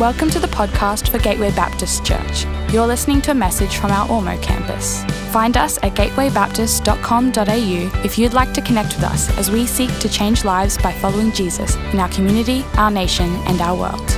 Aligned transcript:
Welcome 0.00 0.30
to 0.30 0.38
the 0.38 0.46
podcast 0.46 1.10
for 1.10 1.18
Gateway 1.18 1.50
Baptist 1.50 2.06
Church. 2.06 2.46
You're 2.72 2.86
listening 2.86 3.20
to 3.20 3.32
a 3.32 3.34
message 3.34 3.76
from 3.76 3.90
our 3.90 4.08
Ormeau 4.08 4.42
campus. 4.42 5.04
Find 5.30 5.58
us 5.58 5.76
at 5.82 5.92
gatewaybaptist.com.au 5.92 8.02
if 8.02 8.16
you'd 8.16 8.32
like 8.32 8.54
to 8.54 8.62
connect 8.62 8.94
with 8.94 9.04
us 9.04 9.28
as 9.36 9.50
we 9.50 9.66
seek 9.66 9.94
to 9.98 10.08
change 10.08 10.42
lives 10.42 10.78
by 10.78 10.90
following 10.90 11.32
Jesus 11.32 11.76
in 11.92 11.98
our 11.98 12.08
community, 12.08 12.64
our 12.78 12.90
nation, 12.90 13.28
and 13.46 13.60
our 13.60 13.76
world. 13.76 14.08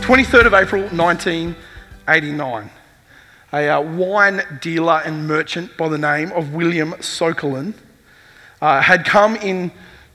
23rd 0.00 0.46
of 0.46 0.54
April 0.54 0.84
1989. 0.84 2.70
A 3.52 3.68
uh, 3.68 3.82
wine 3.82 4.40
dealer 4.62 5.02
and 5.04 5.28
merchant 5.28 5.76
by 5.76 5.90
the 5.90 5.98
name 5.98 6.32
of 6.32 6.54
William 6.54 6.92
Sokolin 6.92 7.74
uh, 8.62 8.80
had 8.80 9.04
come 9.04 9.36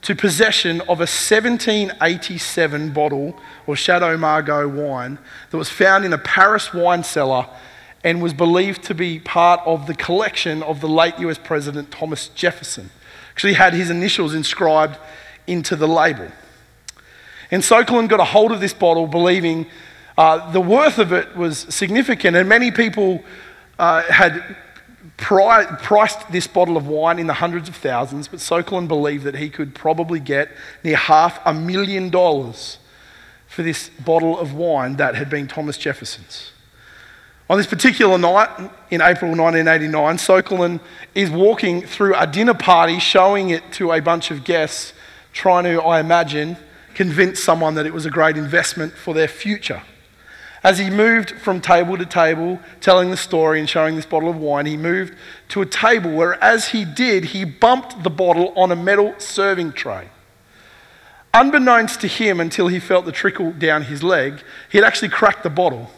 into 0.08 0.22
possession 0.22 0.80
of 0.82 1.00
a 1.00 1.10
1787 1.10 2.94
bottle 2.94 3.38
of 3.68 3.78
Chateau 3.78 4.16
Margaux 4.16 4.66
wine 4.70 5.18
that 5.50 5.58
was 5.58 5.68
found 5.68 6.06
in 6.06 6.14
a 6.14 6.18
Paris 6.18 6.74
wine 6.74 7.04
cellar 7.04 7.46
and 8.06 8.22
was 8.22 8.34
believed 8.34 8.84
to 8.84 8.96
be 8.96 9.20
part 9.20 9.60
of 9.66 9.86
the 9.86 9.94
collection 9.94 10.64
of 10.64 10.80
the 10.80 10.88
late 10.88 11.20
US 11.20 11.38
President 11.38 11.92
Thomas 11.92 12.30
Jefferson. 12.30 12.90
Actually, 13.32 13.56
had 13.56 13.74
his 13.74 13.90
initials 13.90 14.34
inscribed 14.34 14.98
into 15.46 15.76
the 15.76 15.90
label. 15.90 16.30
And 17.52 17.62
Sokolin 17.62 18.08
got 18.08 18.22
a 18.22 18.26
hold 18.26 18.54
of 18.54 18.62
this 18.62 18.74
bottle, 18.74 19.08
believing 19.08 19.66
uh, 20.18 20.50
the 20.54 20.62
worth 20.62 21.00
of 21.00 21.12
it 21.12 21.36
was 21.36 21.60
significant, 21.70 22.38
and 22.38 22.48
many 22.48 22.72
people 22.72 23.26
uh, 23.78 24.04
had 24.04 24.56
priced 25.18 26.32
this 26.32 26.48
bottle 26.48 26.78
of 26.78 26.88
wine 26.88 27.20
in 27.20 27.28
the 27.28 27.34
hundreds 27.34 27.68
of 27.68 27.76
thousands, 27.76 28.28
but 28.28 28.40
Sokolin 28.40 28.88
believed 28.88 29.24
that 29.24 29.36
he 29.36 29.50
could 29.50 29.74
probably 29.74 30.20
get 30.20 30.50
near 30.84 30.96
half 30.96 31.40
a 31.46 31.54
million 31.54 32.10
dollars 32.10 32.78
for 33.48 33.64
this 33.64 33.90
bottle 33.90 34.38
of 34.38 34.54
wine 34.54 34.98
that 34.98 35.16
had 35.16 35.30
been 35.30 35.48
Thomas 35.48 35.78
Jefferson's. 35.78 36.52
On 37.50 37.58
this 37.58 37.68
particular 37.68 38.18
night 38.18 38.50
in 38.92 39.02
April 39.02 39.32
1989, 39.32 40.18
Sokolin 40.18 40.82
is 41.16 41.32
walking 41.32 41.82
through 41.82 42.14
a 42.16 42.28
dinner 42.28 42.54
party, 42.54 43.00
showing 43.00 43.50
it 43.50 43.72
to 43.74 43.94
a 43.94 44.02
bunch 44.02 44.32
of 44.32 44.44
guests, 44.44 44.92
trying 45.32 45.64
to, 45.64 45.82
I 45.82 46.02
imagine, 46.02 46.58
convince 46.94 47.42
someone 47.42 47.76
that 47.76 47.86
it 47.86 47.94
was 47.94 48.06
a 48.06 48.10
great 48.10 48.38
investment 48.38 48.94
for 48.94 49.14
their 49.14 49.30
future. 49.30 49.82
As 50.64 50.80
he 50.80 50.90
moved 50.90 51.32
from 51.32 51.62
table 51.62 51.98
to 51.98 52.06
table, 52.06 52.60
telling 52.82 53.12
the 53.12 53.18
story 53.18 53.60
and 53.60 53.70
showing 53.70 53.96
this 53.96 54.06
bottle 54.06 54.30
of 54.30 54.38
wine, 54.38 54.66
he 54.66 54.78
moved 54.78 55.14
to 55.50 55.62
a 55.62 55.66
table 55.66 56.12
where, 56.12 56.42
as 56.44 56.70
he 56.70 56.84
did, 56.84 57.26
he 57.26 57.46
bumped 57.46 58.04
the 58.04 58.10
bottle 58.10 58.54
on 58.56 58.72
a 58.72 58.76
metal 58.76 59.14
serving 59.20 59.74
tray. 59.74 60.10
Unbeknownst 61.34 62.02
to 62.02 62.08
him, 62.08 62.40
until 62.40 62.68
he 62.68 62.80
felt 62.80 63.06
the 63.06 63.12
trickle 63.12 63.52
down 63.52 63.84
his 63.84 64.02
leg, 64.02 64.42
he 64.72 64.78
had 64.78 64.86
actually 64.86 65.10
cracked 65.10 65.44
the 65.44 65.50
bottle. 65.50 65.92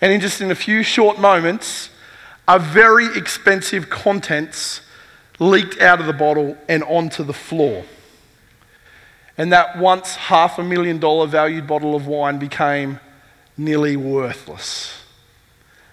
And 0.00 0.12
in 0.12 0.20
just 0.20 0.40
in 0.40 0.50
a 0.50 0.56
few 0.56 0.82
short 0.82 1.18
moments, 1.20 1.90
a 2.48 2.58
very 2.58 3.06
expensive 3.16 3.88
contents 3.88 4.80
leaked 5.38 5.80
out 5.80 6.00
of 6.00 6.06
the 6.06 6.12
bottle 6.12 6.56
and 6.68 6.82
onto 6.84 7.22
the 7.22 7.32
floor. 7.32 7.84
And 9.38 9.52
that 9.52 9.78
once 9.78 10.16
half 10.16 10.58
a 10.58 10.64
million 10.64 10.98
dollar 10.98 11.26
valued 11.26 11.66
bottle 11.66 11.94
of 11.94 12.06
wine 12.06 12.38
became 12.38 13.00
nearly 13.56 13.96
worthless. 13.96 15.02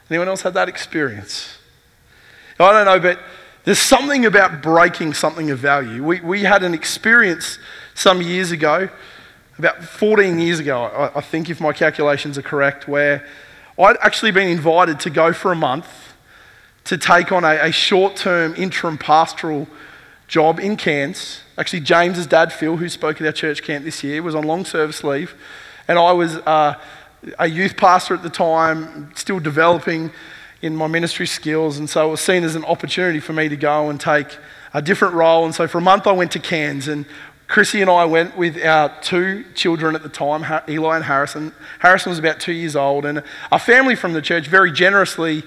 Anyone 0.09 0.27
else 0.27 0.41
had 0.41 0.53
that 0.55 0.69
experience? 0.69 1.57
I 2.59 2.71
don't 2.71 2.85
know, 2.85 2.99
but 2.99 3.19
there's 3.63 3.79
something 3.79 4.25
about 4.25 4.61
breaking 4.61 5.13
something 5.13 5.49
of 5.49 5.59
value. 5.59 6.03
We, 6.03 6.19
we 6.21 6.43
had 6.43 6.63
an 6.63 6.73
experience 6.73 7.57
some 7.95 8.21
years 8.21 8.51
ago, 8.51 8.89
about 9.57 9.83
14 9.83 10.39
years 10.39 10.59
ago, 10.59 10.83
I, 10.83 11.19
I 11.19 11.21
think, 11.21 11.49
if 11.49 11.61
my 11.61 11.73
calculations 11.73 12.37
are 12.37 12.41
correct, 12.41 12.87
where 12.87 13.25
I'd 13.79 13.97
actually 14.01 14.31
been 14.31 14.49
invited 14.49 14.99
to 15.01 15.09
go 15.09 15.31
for 15.33 15.51
a 15.51 15.55
month 15.55 15.87
to 16.85 16.97
take 16.97 17.31
on 17.31 17.43
a, 17.43 17.57
a 17.61 17.71
short 17.71 18.15
term 18.15 18.53
interim 18.55 18.97
pastoral 18.97 19.67
job 20.27 20.59
in 20.59 20.75
Cairns. 20.75 21.41
Actually, 21.57 21.81
James's 21.81 22.27
dad, 22.27 22.51
Phil, 22.51 22.77
who 22.77 22.89
spoke 22.89 23.21
at 23.21 23.27
our 23.27 23.31
church 23.33 23.63
camp 23.63 23.85
this 23.85 24.03
year, 24.03 24.21
was 24.21 24.35
on 24.35 24.43
long 24.43 24.65
service 24.65 25.03
leave, 25.03 25.35
and 25.87 25.97
I 25.97 26.11
was. 26.11 26.37
Uh, 26.37 26.75
a 27.39 27.47
youth 27.47 27.77
pastor 27.77 28.13
at 28.13 28.23
the 28.23 28.29
time, 28.29 29.11
still 29.15 29.39
developing 29.39 30.11
in 30.61 30.75
my 30.75 30.87
ministry 30.87 31.27
skills, 31.27 31.77
and 31.77 31.89
so 31.89 32.07
it 32.07 32.11
was 32.11 32.21
seen 32.21 32.43
as 32.43 32.55
an 32.55 32.65
opportunity 32.65 33.19
for 33.19 33.33
me 33.33 33.49
to 33.49 33.57
go 33.57 33.89
and 33.89 33.99
take 33.99 34.37
a 34.73 34.81
different 34.81 35.13
role. 35.13 35.45
And 35.45 35.53
so 35.53 35.67
for 35.67 35.77
a 35.77 35.81
month, 35.81 36.07
I 36.07 36.13
went 36.13 36.31
to 36.31 36.39
Cairns, 36.39 36.87
and 36.87 37.05
Chrissy 37.47 37.81
and 37.81 37.89
I 37.89 38.05
went 38.05 38.37
with 38.37 38.57
our 38.63 38.91
two 39.01 39.43
children 39.53 39.95
at 39.95 40.03
the 40.03 40.09
time, 40.09 40.45
Eli 40.67 40.95
and 40.95 41.05
Harrison. 41.05 41.53
Harrison 41.79 42.09
was 42.09 42.19
about 42.19 42.39
two 42.39 42.53
years 42.53 42.75
old, 42.75 43.05
and 43.05 43.23
a 43.51 43.59
family 43.59 43.95
from 43.95 44.13
the 44.13 44.21
church 44.21 44.47
very 44.47 44.71
generously 44.71 45.43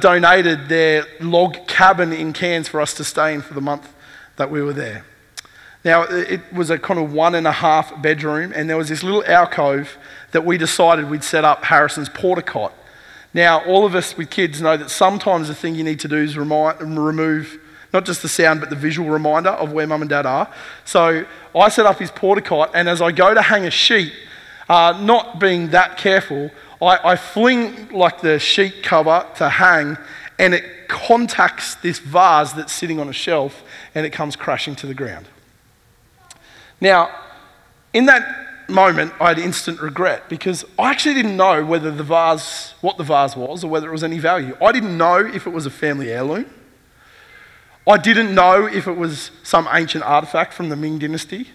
donated 0.00 0.68
their 0.68 1.06
log 1.20 1.66
cabin 1.68 2.12
in 2.12 2.32
Cairns 2.32 2.66
for 2.68 2.80
us 2.80 2.94
to 2.94 3.04
stay 3.04 3.34
in 3.34 3.42
for 3.42 3.54
the 3.54 3.60
month 3.60 3.92
that 4.36 4.50
we 4.50 4.62
were 4.62 4.72
there. 4.72 5.04
Now, 5.84 6.02
it 6.02 6.40
was 6.52 6.70
a 6.70 6.78
kind 6.78 6.98
of 6.98 7.12
one 7.12 7.34
and 7.34 7.46
a 7.46 7.52
half 7.52 8.02
bedroom, 8.02 8.52
and 8.54 8.68
there 8.68 8.76
was 8.76 8.88
this 8.88 9.02
little 9.04 9.24
alcove 9.24 9.96
that 10.32 10.44
we 10.44 10.58
decided 10.58 11.08
we'd 11.08 11.24
set 11.24 11.44
up 11.44 11.64
Harrison's 11.64 12.08
porta 12.08 12.42
cot. 12.42 12.72
Now, 13.34 13.64
all 13.64 13.84
of 13.84 13.94
us 13.94 14.16
with 14.16 14.30
kids 14.30 14.60
know 14.60 14.76
that 14.76 14.90
sometimes 14.90 15.48
the 15.48 15.54
thing 15.54 15.74
you 15.74 15.84
need 15.84 16.00
to 16.00 16.08
do 16.08 16.16
is 16.16 16.36
remind, 16.36 16.80
remove 16.80 17.58
not 17.92 18.04
just 18.04 18.22
the 18.22 18.28
sound, 18.28 18.60
but 18.60 18.70
the 18.70 18.76
visual 18.76 19.08
reminder 19.08 19.50
of 19.50 19.72
where 19.72 19.86
mum 19.86 20.02
and 20.02 20.10
dad 20.10 20.26
are. 20.26 20.52
So 20.84 21.24
I 21.54 21.68
set 21.68 21.86
up 21.86 21.98
his 21.98 22.10
porta 22.10 22.42
cot, 22.42 22.70
and 22.74 22.88
as 22.88 23.00
I 23.00 23.12
go 23.12 23.32
to 23.32 23.42
hang 23.42 23.66
a 23.66 23.70
sheet, 23.70 24.12
uh, 24.68 24.98
not 25.02 25.38
being 25.38 25.68
that 25.70 25.96
careful, 25.96 26.50
I, 26.82 27.12
I 27.12 27.16
fling 27.16 27.88
like 27.88 28.20
the 28.20 28.38
sheet 28.38 28.82
cover 28.82 29.26
to 29.36 29.48
hang, 29.48 29.96
and 30.38 30.54
it 30.54 30.88
contacts 30.88 31.74
this 31.76 31.98
vase 31.98 32.52
that's 32.52 32.72
sitting 32.72 33.00
on 33.00 33.08
a 33.08 33.12
shelf, 33.12 33.62
and 33.94 34.04
it 34.04 34.10
comes 34.10 34.36
crashing 34.36 34.76
to 34.76 34.86
the 34.86 34.94
ground. 34.94 35.26
Now, 36.80 37.10
in 37.92 38.06
that 38.06 38.47
moment, 38.68 39.12
I 39.20 39.28
had 39.28 39.38
instant 39.38 39.80
regret 39.80 40.28
because 40.28 40.64
I 40.78 40.90
actually 40.90 41.14
didn't 41.14 41.36
know 41.36 41.64
whether 41.64 41.90
the 41.90 42.02
vase, 42.02 42.74
what 42.80 42.98
the 42.98 43.04
vase 43.04 43.34
was, 43.34 43.64
or 43.64 43.70
whether 43.70 43.88
it 43.88 43.92
was 43.92 44.04
any 44.04 44.18
value. 44.18 44.56
I 44.62 44.72
didn't 44.72 44.96
know 44.96 45.16
if 45.16 45.46
it 45.46 45.50
was 45.50 45.66
a 45.66 45.70
family 45.70 46.10
heirloom. 46.10 46.46
I 47.86 47.96
didn't 47.96 48.34
know 48.34 48.66
if 48.66 48.86
it 48.86 48.92
was 48.92 49.30
some 49.42 49.66
ancient 49.72 50.04
artifact 50.04 50.52
from 50.52 50.68
the 50.68 50.76
Ming 50.76 50.98
Dynasty. 50.98 51.48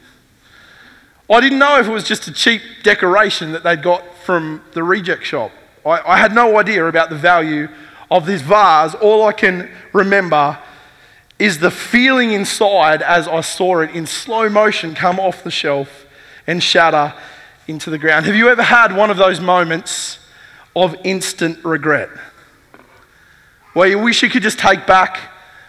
I 1.29 1.39
didn't 1.39 1.59
know 1.59 1.79
if 1.79 1.87
it 1.87 1.91
was 1.91 2.03
just 2.03 2.27
a 2.27 2.33
cheap 2.33 2.61
decoration 2.81 3.51
that 3.51 3.63
they'd 3.63 3.83
got 3.83 4.03
from 4.25 4.61
the 4.73 4.83
reject 4.83 5.23
shop. 5.23 5.51
I, 5.85 6.01
I 6.01 6.17
had 6.17 6.33
no 6.33 6.57
idea 6.57 6.85
about 6.87 7.09
the 7.09 7.15
value 7.15 7.69
of 8.09 8.25
this 8.25 8.41
vase. 8.41 8.95
All 8.95 9.25
I 9.25 9.31
can 9.31 9.69
remember 9.93 10.57
is 11.39 11.59
the 11.59 11.71
feeling 11.71 12.31
inside 12.31 13.01
as 13.01 13.27
I 13.27 13.41
saw 13.41 13.79
it 13.79 13.91
in 13.91 14.05
slow 14.05 14.49
motion 14.49 14.95
come 14.95 15.19
off 15.19 15.43
the 15.43 15.51
shelf 15.51 16.02
and 16.47 16.61
shatter 16.61 17.13
into 17.67 17.89
the 17.89 17.97
ground. 17.97 18.25
Have 18.25 18.35
you 18.35 18.49
ever 18.49 18.63
had 18.63 18.95
one 18.95 19.09
of 19.09 19.17
those 19.17 19.39
moments 19.39 20.19
of 20.75 20.95
instant 21.03 21.63
regret? 21.63 22.09
Where 23.73 23.87
you 23.87 23.99
wish 23.99 24.21
you 24.21 24.29
could 24.29 24.43
just 24.43 24.59
take 24.59 24.85
back, 24.85 25.19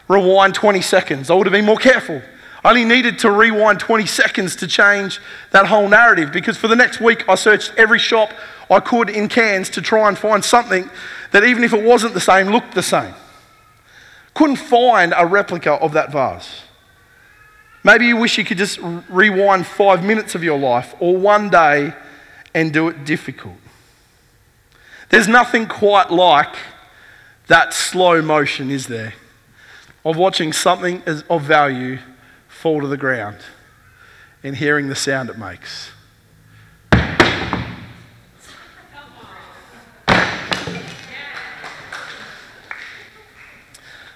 rewind 0.09 0.55
20 0.55 0.81
seconds. 0.81 1.31
I 1.31 1.35
would 1.35 1.47
have 1.47 1.53
been 1.53 1.65
more 1.65 1.79
careful. 1.79 2.21
I 2.65 2.71
only 2.71 2.85
needed 2.85 3.19
to 3.21 3.31
rewind 3.31 3.79
20 3.79 4.07
seconds 4.07 4.57
to 4.57 4.67
change 4.67 5.21
that 5.51 5.67
whole 5.67 5.89
narrative 5.89 6.33
because 6.33 6.57
for 6.57 6.67
the 6.67 6.77
next 6.77 7.01
week 7.01 7.29
I 7.29 7.35
searched 7.35 7.73
every 7.77 7.99
shop 7.99 8.33
I 8.71 8.81
could 8.81 9.11
in 9.11 9.29
Cairns 9.29 9.69
to 9.71 9.83
try 9.83 10.09
and 10.09 10.17
find 10.17 10.43
something 10.43 10.89
that, 11.33 11.45
even 11.45 11.65
if 11.65 11.75
it 11.75 11.85
wasn't 11.85 12.15
the 12.15 12.21
same, 12.21 12.49
looked 12.49 12.75
the 12.75 12.83
same. 12.83 13.15
Couldn't 14.33 14.57
find 14.57 15.13
a 15.17 15.27
replica 15.27 15.73
of 15.73 15.93
that 15.93 16.11
vase. 16.11 16.64
Maybe 17.87 18.07
you 18.07 18.17
wish 18.17 18.39
you 18.39 18.45
could 18.45 18.57
just 18.57 18.79
rewind 19.11 19.67
five 19.67 20.03
minutes 20.03 20.35
of 20.35 20.43
your 20.43 20.59
life 20.59 20.95
or 21.01 21.19
one 21.19 21.51
day 21.51 21.93
and 22.55 22.73
do 22.73 22.89
it 22.89 23.05
difficult. 23.05 23.57
There's 25.11 25.29
nothing 25.29 25.67
quite 25.67 26.11
like 26.11 26.57
that 27.49 27.75
slow 27.75 28.23
motion, 28.23 28.71
is 28.71 28.87
there? 28.87 29.13
Of 30.03 30.17
watching 30.17 30.55
something 30.55 31.03
of 31.29 31.43
value 31.43 31.99
fall 32.49 32.81
to 32.81 32.87
the 32.87 32.97
ground 32.97 33.37
and 34.43 34.57
hearing 34.57 34.89
the 34.89 34.95
sound 34.95 35.29
it 35.29 35.37
makes. 35.37 35.91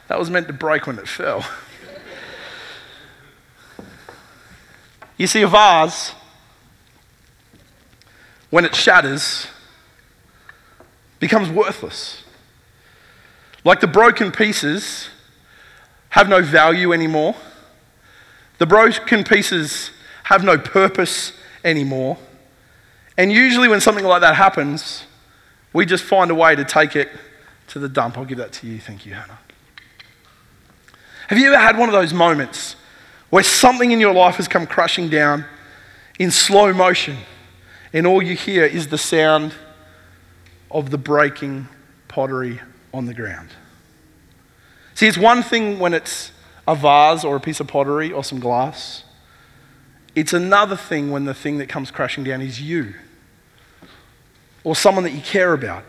That 0.09 0.19
was 0.19 0.31
meant 0.31 0.47
to 0.47 0.55
break 0.55 0.87
when 0.87 0.99
it 0.99 1.07
fell. 1.07 1.45
You 5.19 5.27
see, 5.27 5.43
a 5.43 5.49
vase, 5.49 6.15
when 8.51 8.65
it 8.65 8.75
shatters, 8.75 9.49
becomes 11.19 11.51
worthless. 11.51 12.23
Like 13.65 13.81
the 13.81 13.87
broken 13.87 14.33
pieces 14.33 15.09
have 16.11 16.29
no 16.29 16.41
value 16.41 16.93
anymore, 16.93 17.35
the 18.59 18.67
broken 18.67 19.25
pieces 19.25 19.91
have 20.25 20.45
no 20.45 20.57
purpose 20.57 21.33
anymore, 21.65 22.17
And 23.19 23.33
usually, 23.33 23.67
when 23.67 23.81
something 23.81 24.05
like 24.05 24.21
that 24.21 24.37
happens, 24.37 25.05
we 25.73 25.85
just 25.85 26.05
find 26.05 26.31
a 26.31 26.35
way 26.37 26.55
to 26.55 26.65
take 26.65 26.95
it 26.95 27.09
to 27.67 27.81
the 27.81 27.89
dump. 27.89 28.17
I'll 28.17 28.25
give 28.25 28.39
that 28.39 28.53
to 28.53 28.69
you. 28.69 28.79
Thank 28.79 29.05
you, 29.05 29.15
Hannah. 29.15 29.41
Have 31.27 31.37
you 31.37 31.49
ever 31.49 31.59
had 31.59 31.77
one 31.77 31.89
of 31.89 31.93
those 31.93 32.15
moments 32.15 32.77
where 33.31 33.43
something 33.43 33.91
in 33.91 34.01
your 34.01 34.15
life 34.15 34.37
has 34.37 34.49
come 34.49 34.67
crashing 34.67 35.09
down 35.09 35.45
in 36.19 36.31
slow 36.31 36.73
motion, 36.73 37.17
and 37.93 38.07
all 38.07 38.23
you 38.23 38.35
hear 38.35 38.65
is 38.65 38.89
the 38.89 38.99
sound 38.99 39.55
of 40.71 40.91
the 40.91 40.99
breaking 40.99 41.69
pottery 42.09 42.61
on 42.93 43.07
the 43.07 43.15
ground? 43.15 43.51
See, 44.95 45.07
it's 45.07 45.19
one 45.19 45.43
thing 45.43 45.79
when 45.79 45.95
it's 45.95 46.33
a 46.67 46.75
vase 46.75 47.25
or 47.25 47.37
a 47.37 47.41
piece 47.41 47.61
of 47.61 47.67
pottery 47.67 48.13
or 48.13 48.25
some 48.25 48.41
glass. 48.41 49.05
It's 50.15 50.33
another 50.33 50.77
thing 50.77 51.11
when 51.11 51.25
the 51.25 51.35
thing 51.35 51.59
that 51.59 51.69
comes 51.69 51.91
crashing 51.91 52.25
down 52.25 52.43
is 52.43 52.61
you 52.61 52.95
or 54.65 54.75
someone 54.75 55.05
that 55.05 55.13
you 55.13 55.21
care 55.21 55.53
about. 55.53 55.85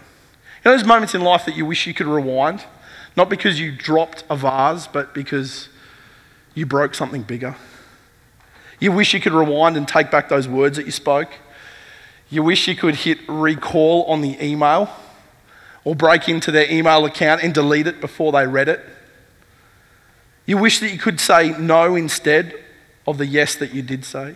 You 0.63 0.71
know 0.71 0.77
those 0.77 0.85
moments 0.85 1.15
in 1.15 1.21
life 1.21 1.45
that 1.45 1.55
you 1.55 1.65
wish 1.65 1.87
you 1.87 1.93
could 1.93 2.05
rewind? 2.05 2.63
Not 3.15 3.29
because 3.29 3.59
you 3.59 3.71
dropped 3.71 4.23
a 4.29 4.35
vase, 4.35 4.87
but 4.87 5.13
because 5.13 5.69
you 6.59 6.65
broke 6.65 6.93
something 6.93 7.23
bigger. 7.23 7.55
You 8.79 8.91
wish 8.91 9.13
you 9.13 9.21
could 9.21 9.33
rewind 9.33 9.77
and 9.77 9.87
take 9.87 10.11
back 10.11 10.27
those 10.27 10.47
words 10.47 10.77
that 10.77 10.85
you 10.85 10.91
spoke. 10.91 11.29
You 12.29 12.43
wish 12.43 12.67
you 12.67 12.75
could 12.75 12.95
hit 12.95 13.17
recall 13.27 14.03
on 14.03 14.21
the 14.21 14.37
email 14.43 14.89
or 15.85 15.95
break 15.95 16.27
into 16.27 16.51
their 16.51 16.69
email 16.69 17.05
account 17.05 17.43
and 17.43 17.53
delete 17.53 17.87
it 17.87 18.01
before 18.01 18.33
they 18.33 18.45
read 18.45 18.67
it. 18.67 18.81
You 20.45 20.57
wish 20.57 20.79
that 20.79 20.91
you 20.91 20.99
could 20.99 21.19
say 21.19 21.57
no 21.57 21.95
instead 21.95 22.53
of 23.07 23.17
the 23.17 23.25
yes 23.25 23.55
that 23.55 23.73
you 23.73 23.81
did 23.81 24.03
say. 24.03 24.35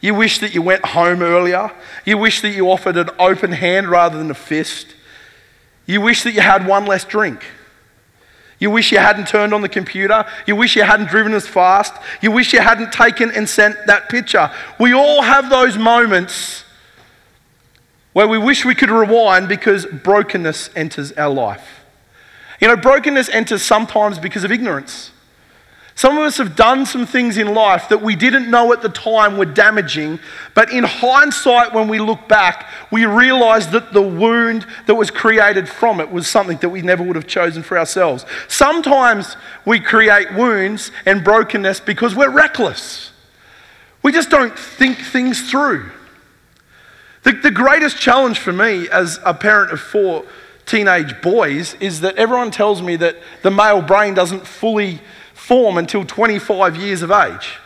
You 0.00 0.14
wish 0.14 0.40
that 0.40 0.54
you 0.54 0.62
went 0.62 0.84
home 0.84 1.22
earlier. 1.22 1.70
You 2.04 2.18
wish 2.18 2.40
that 2.40 2.50
you 2.50 2.68
offered 2.68 2.96
an 2.96 3.10
open 3.20 3.52
hand 3.52 3.88
rather 3.88 4.18
than 4.18 4.30
a 4.30 4.34
fist. 4.34 4.96
You 5.86 6.00
wish 6.00 6.24
that 6.24 6.32
you 6.32 6.40
had 6.40 6.66
one 6.66 6.84
less 6.86 7.04
drink. 7.04 7.44
You 8.62 8.70
wish 8.70 8.92
you 8.92 8.98
hadn't 8.98 9.26
turned 9.26 9.52
on 9.52 9.60
the 9.60 9.68
computer. 9.68 10.24
You 10.46 10.54
wish 10.54 10.76
you 10.76 10.84
hadn't 10.84 11.08
driven 11.08 11.34
as 11.34 11.48
fast. 11.48 11.94
You 12.20 12.30
wish 12.30 12.52
you 12.52 12.60
hadn't 12.60 12.92
taken 12.92 13.32
and 13.32 13.48
sent 13.48 13.76
that 13.88 14.08
picture. 14.08 14.52
We 14.78 14.94
all 14.94 15.22
have 15.22 15.50
those 15.50 15.76
moments 15.76 16.62
where 18.12 18.28
we 18.28 18.38
wish 18.38 18.64
we 18.64 18.76
could 18.76 18.88
rewind 18.88 19.48
because 19.48 19.84
brokenness 19.84 20.70
enters 20.76 21.10
our 21.14 21.28
life. 21.28 21.84
You 22.60 22.68
know, 22.68 22.76
brokenness 22.76 23.28
enters 23.30 23.62
sometimes 23.62 24.20
because 24.20 24.44
of 24.44 24.52
ignorance. 24.52 25.10
Some 25.94 26.16
of 26.16 26.24
us 26.24 26.38
have 26.38 26.56
done 26.56 26.86
some 26.86 27.06
things 27.06 27.36
in 27.36 27.54
life 27.54 27.88
that 27.90 28.00
we 28.00 28.16
didn't 28.16 28.50
know 28.50 28.72
at 28.72 28.80
the 28.80 28.88
time 28.88 29.36
were 29.36 29.44
damaging, 29.44 30.18
but 30.54 30.72
in 30.72 30.84
hindsight, 30.84 31.74
when 31.74 31.86
we 31.86 31.98
look 31.98 32.28
back, 32.28 32.66
we 32.90 33.04
realize 33.04 33.68
that 33.68 33.92
the 33.92 34.02
wound 34.02 34.66
that 34.86 34.94
was 34.94 35.10
created 35.10 35.68
from 35.68 36.00
it 36.00 36.10
was 36.10 36.26
something 36.26 36.56
that 36.58 36.70
we 36.70 36.80
never 36.80 37.02
would 37.02 37.16
have 37.16 37.26
chosen 37.26 37.62
for 37.62 37.78
ourselves. 37.78 38.24
Sometimes 38.48 39.36
we 39.66 39.80
create 39.80 40.32
wounds 40.32 40.90
and 41.04 41.22
brokenness 41.22 41.80
because 41.80 42.14
we're 42.14 42.30
reckless. 42.30 43.10
We 44.02 44.12
just 44.12 44.30
don't 44.30 44.58
think 44.58 44.98
things 44.98 45.50
through. 45.50 45.90
The, 47.22 47.32
the 47.32 47.50
greatest 47.50 47.98
challenge 47.98 48.38
for 48.38 48.52
me 48.52 48.88
as 48.88 49.20
a 49.24 49.34
parent 49.34 49.72
of 49.72 49.80
four 49.80 50.24
teenage 50.64 51.20
boys 51.20 51.74
is 51.74 52.00
that 52.00 52.16
everyone 52.16 52.50
tells 52.50 52.80
me 52.82 52.96
that 52.96 53.16
the 53.42 53.50
male 53.50 53.82
brain 53.82 54.14
doesn't 54.14 54.46
fully 54.46 55.00
form 55.42 55.76
until 55.76 56.04
25 56.04 56.76
years 56.76 57.02
of 57.02 57.10
age. 57.10 57.58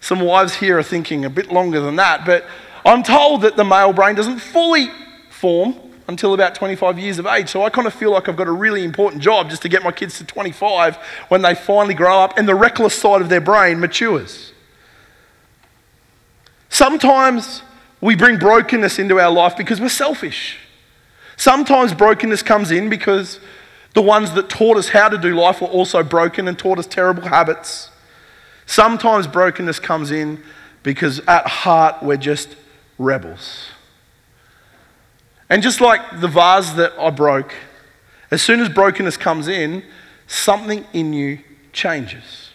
Some 0.00 0.20
wives 0.20 0.54
here 0.54 0.78
are 0.78 0.82
thinking 0.82 1.24
a 1.26 1.30
bit 1.30 1.52
longer 1.52 1.78
than 1.78 1.96
that, 1.96 2.24
but 2.24 2.46
I'm 2.86 3.02
told 3.02 3.42
that 3.42 3.56
the 3.56 3.64
male 3.64 3.92
brain 3.92 4.14
doesn't 4.14 4.38
fully 4.38 4.90
form 5.28 5.76
until 6.08 6.32
about 6.32 6.54
25 6.54 6.98
years 6.98 7.18
of 7.18 7.26
age. 7.26 7.50
So 7.50 7.64
I 7.64 7.70
kind 7.70 7.86
of 7.86 7.92
feel 7.92 8.12
like 8.12 8.30
I've 8.30 8.36
got 8.36 8.48
a 8.48 8.52
really 8.52 8.82
important 8.82 9.22
job 9.22 9.50
just 9.50 9.60
to 9.62 9.68
get 9.68 9.82
my 9.82 9.92
kids 9.92 10.16
to 10.18 10.24
25 10.24 10.96
when 11.28 11.42
they 11.42 11.54
finally 11.54 11.94
grow 11.94 12.18
up 12.18 12.38
and 12.38 12.48
the 12.48 12.54
reckless 12.54 12.94
side 12.94 13.20
of 13.20 13.28
their 13.28 13.42
brain 13.42 13.78
matures. 13.78 14.52
Sometimes 16.70 17.62
we 18.00 18.16
bring 18.16 18.38
brokenness 18.38 18.98
into 18.98 19.20
our 19.20 19.30
life 19.30 19.54
because 19.54 19.82
we're 19.82 19.88
selfish. 19.90 20.56
Sometimes 21.36 21.92
brokenness 21.92 22.42
comes 22.42 22.70
in 22.70 22.88
because 22.88 23.38
the 23.94 24.02
ones 24.02 24.32
that 24.32 24.48
taught 24.48 24.76
us 24.76 24.88
how 24.88 25.08
to 25.08 25.16
do 25.16 25.34
life 25.34 25.60
were 25.60 25.68
also 25.68 26.02
broken 26.02 26.48
and 26.48 26.58
taught 26.58 26.78
us 26.78 26.86
terrible 26.86 27.22
habits. 27.22 27.90
Sometimes 28.66 29.26
brokenness 29.26 29.78
comes 29.78 30.10
in 30.10 30.42
because 30.82 31.20
at 31.20 31.46
heart 31.46 32.02
we're 32.02 32.16
just 32.16 32.56
rebels. 32.98 33.68
And 35.48 35.62
just 35.62 35.80
like 35.80 36.20
the 36.20 36.28
vase 36.28 36.72
that 36.72 36.92
I 36.98 37.10
broke, 37.10 37.54
as 38.30 38.42
soon 38.42 38.60
as 38.60 38.68
brokenness 38.68 39.16
comes 39.16 39.46
in, 39.46 39.84
something 40.26 40.84
in 40.92 41.12
you 41.12 41.38
changes. 41.72 42.50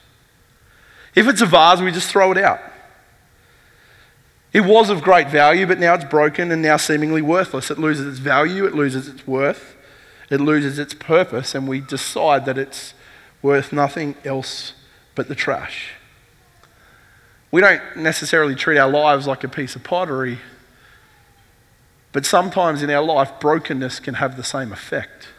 If 1.16 1.28
it's 1.28 1.42
a 1.42 1.46
vase, 1.46 1.82
we 1.82 1.92
just 1.92 2.10
throw 2.10 2.32
it 2.32 2.38
out. 2.38 2.60
It 4.52 4.62
was 4.62 4.90
of 4.90 5.04
great 5.04 5.30
value, 5.30 5.66
but 5.68 5.80
now 5.80 5.94
it's 5.94 6.06
broken 6.06 6.52
and 6.52 6.62
now 6.62 6.78
seemingly 6.78 7.22
worthless. 7.22 7.72
It 7.72 7.78
loses 7.78 8.08
its 8.08 8.20
value, 8.20 8.66
it 8.66 8.74
loses 8.74 9.08
its 9.08 9.26
worth 9.26 9.76
it 10.30 10.40
loses 10.40 10.78
its 10.78 10.94
purpose, 10.94 11.56
and 11.56 11.68
we 11.68 11.80
decide 11.80 12.46
that 12.46 12.58
it's 12.58 12.94
worth 13.42 13.74
nothing 13.74 14.16
else 14.24 14.74
but 15.16 15.28
the 15.28 15.36
trash. 15.36 15.94
We 17.52 17.62
don't 17.62 17.82
necessarily 17.98 18.56
treat 18.56 18.78
our 18.78 18.90
lives 18.90 19.26
like 19.26 19.44
a 19.44 19.50
piece 19.50 19.76
of 19.76 19.84
pottery, 19.84 20.38
but 22.12 22.26
sometimes 22.26 22.84
in 22.84 22.90
our 22.90 23.04
life, 23.04 23.40
brokenness 23.40 24.00
can 24.00 24.16
have 24.16 24.38
the 24.38 24.44
same 24.44 24.72
effect. 24.72 25.30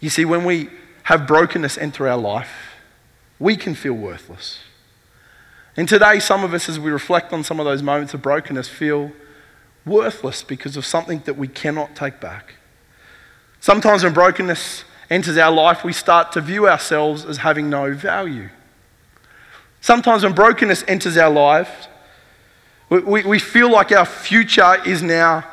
You 0.00 0.10
see, 0.10 0.24
when 0.24 0.44
we 0.44 0.68
have 1.04 1.26
brokenness 1.26 1.78
enter 1.78 2.06
our 2.06 2.18
life, 2.18 2.76
we 3.38 3.56
can 3.56 3.74
feel 3.74 3.94
worthless. 3.94 4.60
And 5.76 5.88
today, 5.88 6.18
some 6.18 6.44
of 6.44 6.52
us, 6.52 6.68
as 6.68 6.78
we 6.78 6.90
reflect 6.90 7.32
on 7.32 7.44
some 7.44 7.60
of 7.60 7.64
those 7.64 7.82
moments 7.82 8.12
of 8.12 8.20
brokenness, 8.20 8.68
feel 8.68 9.12
worthless 9.86 10.42
because 10.42 10.76
of 10.76 10.84
something 10.84 11.22
that 11.24 11.36
we 11.38 11.48
cannot 11.48 11.94
take 11.94 12.20
back. 12.20 12.54
Sometimes 13.60 14.04
when 14.04 14.12
brokenness 14.12 14.84
enters 15.10 15.36
our 15.36 15.50
life, 15.50 15.84
we 15.84 15.92
start 15.92 16.32
to 16.32 16.40
view 16.40 16.68
ourselves 16.68 17.24
as 17.24 17.38
having 17.38 17.68
no 17.70 17.94
value. 17.94 18.48
Sometimes 19.80 20.24
when 20.24 20.32
brokenness 20.32 20.84
enters 20.86 21.16
our 21.16 21.30
lives, 21.30 21.88
we, 22.88 23.00
we, 23.00 23.24
we 23.24 23.38
feel 23.38 23.70
like 23.70 23.92
our 23.92 24.04
future 24.04 24.76
is 24.84 25.02
now 25.02 25.44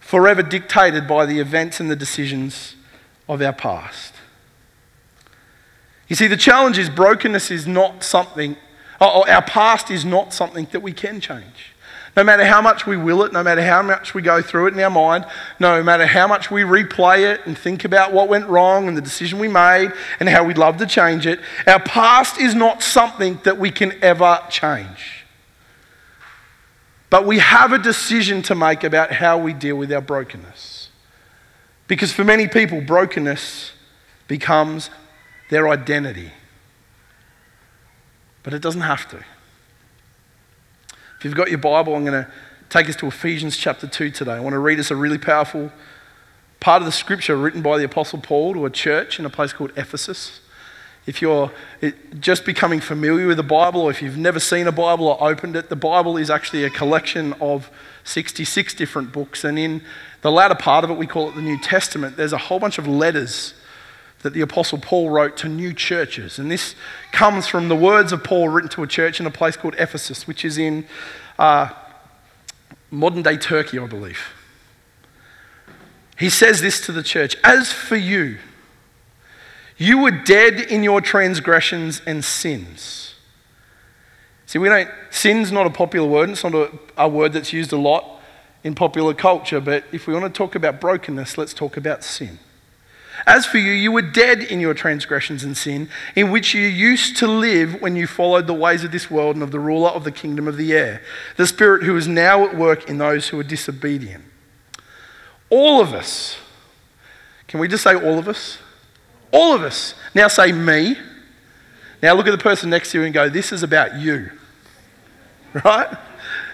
forever 0.00 0.42
dictated 0.42 1.06
by 1.06 1.26
the 1.26 1.38
events 1.38 1.80
and 1.80 1.90
the 1.90 1.96
decisions 1.96 2.74
of 3.28 3.40
our 3.42 3.52
past. 3.52 4.14
You 6.08 6.16
see, 6.16 6.26
the 6.26 6.36
challenge 6.36 6.78
is 6.78 6.90
brokenness 6.90 7.50
is 7.52 7.66
not 7.66 8.02
something, 8.02 8.56
our 9.00 9.42
past 9.42 9.90
is 9.90 10.04
not 10.04 10.32
something 10.34 10.66
that 10.72 10.80
we 10.80 10.92
can 10.92 11.20
change. 11.20 11.69
No 12.16 12.24
matter 12.24 12.44
how 12.44 12.60
much 12.60 12.86
we 12.86 12.96
will 12.96 13.22
it, 13.22 13.32
no 13.32 13.42
matter 13.42 13.62
how 13.62 13.82
much 13.82 14.14
we 14.14 14.22
go 14.22 14.42
through 14.42 14.66
it 14.66 14.74
in 14.74 14.80
our 14.80 14.90
mind, 14.90 15.24
no 15.60 15.82
matter 15.82 16.06
how 16.06 16.26
much 16.26 16.50
we 16.50 16.62
replay 16.62 17.32
it 17.32 17.40
and 17.46 17.56
think 17.56 17.84
about 17.84 18.12
what 18.12 18.28
went 18.28 18.48
wrong 18.48 18.88
and 18.88 18.96
the 18.96 19.02
decision 19.02 19.38
we 19.38 19.48
made 19.48 19.92
and 20.18 20.28
how 20.28 20.44
we'd 20.44 20.58
love 20.58 20.76
to 20.78 20.86
change 20.86 21.26
it, 21.26 21.40
our 21.68 21.80
past 21.80 22.38
is 22.38 22.54
not 22.54 22.82
something 22.82 23.38
that 23.44 23.58
we 23.58 23.70
can 23.70 23.92
ever 24.02 24.40
change. 24.50 25.24
But 27.10 27.26
we 27.26 27.38
have 27.38 27.72
a 27.72 27.78
decision 27.78 28.42
to 28.42 28.54
make 28.54 28.84
about 28.84 29.12
how 29.12 29.38
we 29.38 29.52
deal 29.52 29.76
with 29.76 29.92
our 29.92 30.00
brokenness. 30.00 30.88
Because 31.86 32.12
for 32.12 32.24
many 32.24 32.46
people, 32.46 32.80
brokenness 32.80 33.72
becomes 34.28 34.90
their 35.48 35.68
identity. 35.68 36.30
But 38.42 38.54
it 38.54 38.62
doesn't 38.62 38.82
have 38.82 39.08
to. 39.10 39.24
If 41.20 41.26
you've 41.26 41.34
got 41.34 41.50
your 41.50 41.58
Bible, 41.58 41.94
I'm 41.94 42.06
going 42.06 42.24
to 42.24 42.30
take 42.70 42.88
us 42.88 42.96
to 42.96 43.06
Ephesians 43.06 43.54
chapter 43.54 43.86
2 43.86 44.10
today. 44.10 44.32
I 44.32 44.40
want 44.40 44.54
to 44.54 44.58
read 44.58 44.80
us 44.80 44.90
a 44.90 44.96
really 44.96 45.18
powerful 45.18 45.70
part 46.60 46.80
of 46.80 46.86
the 46.86 46.92
scripture 46.92 47.36
written 47.36 47.60
by 47.60 47.76
the 47.76 47.84
Apostle 47.84 48.22
Paul 48.22 48.54
to 48.54 48.64
a 48.64 48.70
church 48.70 49.18
in 49.18 49.26
a 49.26 49.28
place 49.28 49.52
called 49.52 49.70
Ephesus. 49.76 50.40
If 51.04 51.20
you're 51.20 51.52
just 52.20 52.46
becoming 52.46 52.80
familiar 52.80 53.26
with 53.26 53.36
the 53.36 53.42
Bible, 53.42 53.82
or 53.82 53.90
if 53.90 54.00
you've 54.00 54.16
never 54.16 54.40
seen 54.40 54.66
a 54.66 54.72
Bible 54.72 55.08
or 55.08 55.22
opened 55.22 55.56
it, 55.56 55.68
the 55.68 55.76
Bible 55.76 56.16
is 56.16 56.30
actually 56.30 56.64
a 56.64 56.70
collection 56.70 57.34
of 57.34 57.70
66 58.04 58.72
different 58.72 59.12
books. 59.12 59.44
And 59.44 59.58
in 59.58 59.82
the 60.22 60.32
latter 60.32 60.54
part 60.54 60.84
of 60.84 60.90
it, 60.90 60.96
we 60.96 61.06
call 61.06 61.28
it 61.28 61.34
the 61.34 61.42
New 61.42 61.58
Testament, 61.58 62.16
there's 62.16 62.32
a 62.32 62.38
whole 62.38 62.58
bunch 62.58 62.78
of 62.78 62.88
letters 62.88 63.52
that 64.22 64.34
the 64.34 64.40
Apostle 64.42 64.78
Paul 64.78 65.10
wrote 65.10 65.36
to 65.38 65.48
new 65.48 65.72
churches. 65.72 66.38
And 66.38 66.50
this 66.50 66.74
comes 67.10 67.46
from 67.46 67.68
the 67.68 67.76
words 67.76 68.12
of 68.12 68.22
Paul 68.22 68.48
written 68.48 68.70
to 68.70 68.82
a 68.82 68.86
church 68.86 69.18
in 69.18 69.26
a 69.26 69.30
place 69.30 69.56
called 69.56 69.74
Ephesus, 69.78 70.26
which 70.26 70.44
is 70.44 70.58
in 70.58 70.86
uh, 71.38 71.70
modern 72.90 73.22
day 73.22 73.36
Turkey, 73.36 73.78
I 73.78 73.86
believe. 73.86 74.20
He 76.18 76.28
says 76.28 76.60
this 76.60 76.84
to 76.84 76.92
the 76.92 77.02
church 77.02 77.34
As 77.42 77.72
for 77.72 77.96
you, 77.96 78.38
you 79.78 79.98
were 79.98 80.10
dead 80.10 80.60
in 80.60 80.82
your 80.82 81.00
transgressions 81.00 82.02
and 82.06 82.22
sins. 82.22 83.14
See, 84.44 84.58
we 84.58 84.68
don't, 84.68 84.90
sin's 85.10 85.50
not 85.50 85.66
a 85.66 85.70
popular 85.70 86.06
word, 86.06 86.28
it's 86.28 86.44
not 86.44 86.54
a, 86.54 86.70
a 86.98 87.08
word 87.08 87.32
that's 87.32 87.52
used 87.54 87.72
a 87.72 87.78
lot 87.78 88.20
in 88.62 88.74
popular 88.74 89.14
culture, 89.14 89.60
but 89.60 89.84
if 89.92 90.06
we 90.06 90.12
want 90.12 90.26
to 90.26 90.36
talk 90.36 90.54
about 90.54 90.80
brokenness, 90.80 91.38
let's 91.38 91.54
talk 91.54 91.78
about 91.78 92.04
sin. 92.04 92.38
As 93.26 93.46
for 93.46 93.58
you, 93.58 93.72
you 93.72 93.92
were 93.92 94.02
dead 94.02 94.40
in 94.40 94.60
your 94.60 94.74
transgressions 94.74 95.44
and 95.44 95.56
sin, 95.56 95.88
in 96.16 96.30
which 96.30 96.54
you 96.54 96.62
used 96.62 97.16
to 97.18 97.26
live 97.26 97.80
when 97.80 97.96
you 97.96 98.06
followed 98.06 98.46
the 98.46 98.54
ways 98.54 98.84
of 98.84 98.92
this 98.92 99.10
world 99.10 99.36
and 99.36 99.42
of 99.42 99.50
the 99.50 99.60
ruler 99.60 99.90
of 99.90 100.04
the 100.04 100.12
kingdom 100.12 100.48
of 100.48 100.56
the 100.56 100.72
air, 100.72 101.02
the 101.36 101.46
Spirit 101.46 101.82
who 101.82 101.96
is 101.96 102.08
now 102.08 102.46
at 102.46 102.56
work 102.56 102.88
in 102.88 102.98
those 102.98 103.28
who 103.28 103.38
are 103.38 103.44
disobedient. 103.44 104.24
All 105.50 105.80
of 105.80 105.92
us, 105.92 106.36
can 107.48 107.60
we 107.60 107.68
just 107.68 107.82
say 107.82 107.94
all 107.94 108.18
of 108.18 108.28
us? 108.28 108.58
All 109.32 109.54
of 109.54 109.62
us. 109.62 109.94
Now 110.14 110.28
say 110.28 110.52
me. 110.52 110.96
Now 112.02 112.14
look 112.14 112.26
at 112.26 112.32
the 112.32 112.38
person 112.38 112.70
next 112.70 112.92
to 112.92 112.98
you 112.98 113.04
and 113.04 113.12
go, 113.12 113.28
This 113.28 113.52
is 113.52 113.62
about 113.62 113.96
you. 113.96 114.30
Right? 115.64 115.90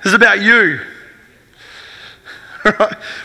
This 0.02 0.12
is 0.12 0.14
about 0.14 0.40
you. 0.40 0.80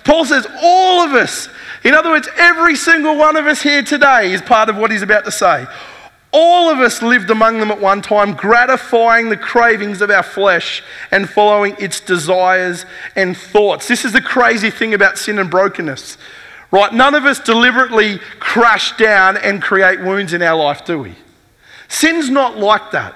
Paul 0.03 0.25
says, 0.25 0.47
All 0.61 1.01
of 1.01 1.13
us 1.13 1.49
in 1.83 1.95
other 1.95 2.11
words, 2.11 2.29
every 2.37 2.75
single 2.75 3.17
one 3.17 3.35
of 3.35 3.47
us 3.47 3.61
here 3.61 3.81
today 3.81 4.31
is 4.31 4.41
part 4.41 4.69
of 4.69 4.77
what 4.77 4.91
he's 4.91 5.01
about 5.01 5.25
to 5.25 5.31
say. 5.31 5.65
All 6.31 6.69
of 6.69 6.79
us 6.79 7.01
lived 7.01 7.29
among 7.29 7.59
them 7.59 7.71
at 7.71 7.81
one 7.81 8.01
time, 8.01 8.33
gratifying 8.33 9.29
the 9.29 9.37
cravings 9.37 10.01
of 10.01 10.09
our 10.09 10.23
flesh 10.23 10.81
and 11.09 11.29
following 11.29 11.75
its 11.77 11.99
desires 11.99 12.85
and 13.15 13.35
thoughts. 13.35 13.87
This 13.87 14.05
is 14.05 14.13
the 14.13 14.21
crazy 14.21 14.69
thing 14.69 14.93
about 14.93 15.17
sin 15.17 15.39
and 15.39 15.49
brokenness, 15.49 16.17
right? 16.69 16.93
None 16.93 17.15
of 17.15 17.25
us 17.25 17.39
deliberately 17.39 18.19
crash 18.39 18.95
down 18.95 19.35
and 19.37 19.61
create 19.61 19.99
wounds 19.99 20.31
in 20.31 20.41
our 20.41 20.55
life, 20.55 20.85
do 20.85 20.99
we? 20.99 21.15
Sin's 21.89 22.29
not 22.29 22.57
like 22.57 22.91
that. 22.91 23.15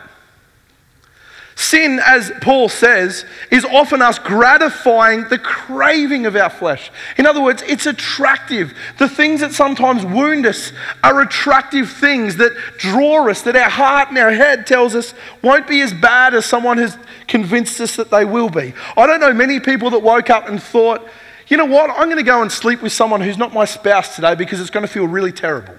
Sin, 1.58 2.02
as 2.06 2.34
Paul 2.42 2.68
says, 2.68 3.26
is 3.50 3.64
often 3.64 4.02
us 4.02 4.20
gratifying 4.20 5.24
the 5.30 5.40
craving 5.40 6.26
of 6.26 6.36
our 6.36 6.50
flesh. 6.50 6.92
In 7.18 7.26
other 7.26 7.42
words, 7.42 7.64
it's 7.66 7.86
attractive. 7.86 8.74
The 8.98 9.08
things 9.08 9.40
that 9.40 9.54
sometimes 9.54 10.06
wound 10.06 10.46
us 10.46 10.74
are 11.02 11.22
attractive 11.22 11.90
things 11.90 12.36
that 12.38 12.52
draw 12.78 13.30
us, 13.30 13.42
that 13.44 13.56
our 13.56 13.70
heart 13.70 14.10
and 14.10 14.18
our 14.18 14.32
head 14.32 14.68
tells 14.68 14.96
us 14.96 15.14
won't 15.42 15.66
be 15.66 15.80
as 15.80 15.94
bad 15.94 16.34
as 16.34 16.46
someone 16.46 16.78
has 16.78 16.98
convinced 17.26 17.80
us 17.80 17.96
that 17.96 18.12
they 18.12 18.26
will 18.26 18.50
be. 18.50 18.74
I 18.98 19.08
don't 19.08 19.22
know 19.22 19.34
many 19.34 19.62
people 19.62 19.90
that 19.92 20.00
woke 20.00 20.30
up 20.30 20.50
and 20.50 20.62
thought, 20.62 21.08
you 21.48 21.56
know 21.56 21.66
what, 21.66 21.90
I'm 21.90 22.08
going 22.08 22.18
to 22.18 22.24
go 22.24 22.42
and 22.42 22.52
sleep 22.52 22.82
with 22.82 22.92
someone 22.92 23.22
who's 23.22 23.38
not 23.38 23.54
my 23.54 23.64
spouse 23.64 24.16
today 24.16 24.36
because 24.36 24.60
it's 24.60 24.70
going 24.70 24.86
to 24.86 24.92
feel 24.92 25.08
really 25.08 25.32
terrible. 25.32 25.76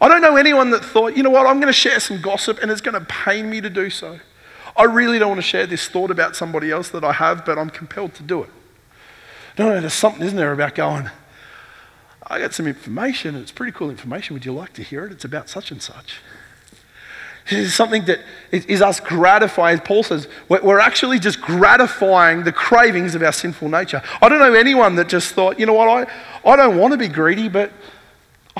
I 0.00 0.08
don't 0.08 0.22
know 0.22 0.36
anyone 0.36 0.70
that 0.70 0.84
thought, 0.84 1.16
you 1.16 1.22
know 1.22 1.30
what, 1.30 1.46
I'm 1.46 1.60
going 1.60 1.72
to 1.72 1.72
share 1.72 2.00
some 2.00 2.20
gossip 2.20 2.58
and 2.62 2.70
it's 2.70 2.80
going 2.80 2.98
to 2.98 3.04
pain 3.06 3.50
me 3.50 3.60
to 3.60 3.68
do 3.68 3.90
so. 3.90 4.18
I 4.76 4.84
really 4.84 5.18
don't 5.18 5.28
want 5.28 5.40
to 5.40 5.46
share 5.46 5.66
this 5.66 5.88
thought 5.88 6.10
about 6.10 6.36
somebody 6.36 6.70
else 6.70 6.88
that 6.90 7.04
I 7.04 7.12
have, 7.12 7.44
but 7.44 7.58
I'm 7.58 7.70
compelled 7.70 8.14
to 8.14 8.22
do 8.22 8.42
it. 8.42 8.50
No, 9.58 9.68
no, 9.68 9.80
there's 9.80 9.92
something, 9.92 10.22
isn't 10.22 10.36
there, 10.36 10.52
about 10.52 10.74
going, 10.74 11.10
I 12.26 12.38
got 12.38 12.54
some 12.54 12.66
information, 12.66 13.34
it's 13.34 13.50
pretty 13.52 13.72
cool 13.72 13.90
information. 13.90 14.34
Would 14.34 14.44
you 14.44 14.52
like 14.52 14.72
to 14.74 14.82
hear 14.82 15.04
it? 15.04 15.12
It's 15.12 15.24
about 15.24 15.48
such 15.48 15.70
and 15.70 15.82
such. 15.82 16.20
It's 17.48 17.74
something 17.74 18.04
that 18.04 18.20
is 18.52 18.80
us 18.80 19.00
gratifying, 19.00 19.80
Paul 19.80 20.04
says, 20.04 20.28
we're 20.48 20.78
actually 20.78 21.18
just 21.18 21.40
gratifying 21.40 22.44
the 22.44 22.52
cravings 22.52 23.14
of 23.14 23.22
our 23.22 23.32
sinful 23.32 23.68
nature. 23.68 24.02
I 24.22 24.28
don't 24.28 24.38
know 24.38 24.54
anyone 24.54 24.94
that 24.94 25.08
just 25.08 25.34
thought, 25.34 25.58
you 25.58 25.66
know 25.66 25.74
what, 25.74 25.88
I, 25.88 26.48
I 26.48 26.56
don't 26.56 26.78
want 26.78 26.92
to 26.92 26.98
be 26.98 27.08
greedy, 27.08 27.48
but 27.48 27.72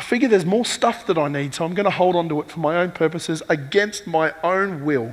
I 0.01 0.03
figure 0.03 0.29
there's 0.31 0.47
more 0.47 0.65
stuff 0.65 1.07
that 1.09 1.19
I 1.19 1.29
need, 1.29 1.53
so 1.53 1.63
I'm 1.63 1.75
going 1.75 1.85
to 1.85 1.91
hold 1.91 2.17
on 2.17 2.27
to 2.31 2.41
it 2.41 2.51
for 2.51 2.59
my 2.59 2.77
own 2.77 2.91
purposes 2.91 3.43
against 3.51 4.07
my 4.07 4.33
own 4.43 4.83
will. 4.83 5.13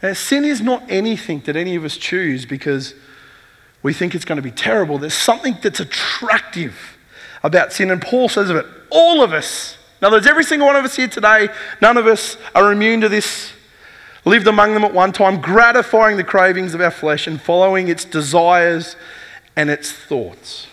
Now, 0.00 0.12
sin 0.12 0.44
is 0.44 0.60
not 0.60 0.84
anything 0.88 1.40
that 1.46 1.56
any 1.56 1.74
of 1.74 1.84
us 1.84 1.96
choose 1.96 2.46
because 2.46 2.94
we 3.82 3.92
think 3.92 4.14
it's 4.14 4.24
going 4.24 4.36
to 4.36 4.42
be 4.42 4.52
terrible. 4.52 4.96
There's 4.96 5.12
something 5.12 5.58
that's 5.60 5.80
attractive 5.80 6.98
about 7.42 7.72
sin, 7.72 7.90
and 7.90 8.00
Paul 8.00 8.28
says 8.28 8.48
of 8.48 8.54
it, 8.54 8.66
all 8.90 9.24
of 9.24 9.32
us, 9.32 9.76
in 10.00 10.06
other 10.06 10.18
words, 10.18 10.28
every 10.28 10.44
single 10.44 10.68
one 10.68 10.76
of 10.76 10.84
us 10.84 10.94
here 10.94 11.08
today, 11.08 11.48
none 11.82 11.96
of 11.96 12.06
us 12.06 12.36
are 12.54 12.70
immune 12.70 13.00
to 13.00 13.08
this. 13.08 13.50
Lived 14.24 14.46
among 14.46 14.72
them 14.72 14.84
at 14.84 14.94
one 14.94 15.10
time, 15.10 15.40
gratifying 15.40 16.16
the 16.16 16.22
cravings 16.22 16.74
of 16.74 16.80
our 16.80 16.92
flesh 16.92 17.26
and 17.26 17.42
following 17.42 17.88
its 17.88 18.04
desires 18.04 18.94
and 19.56 19.68
its 19.68 19.90
thoughts. 19.90 20.68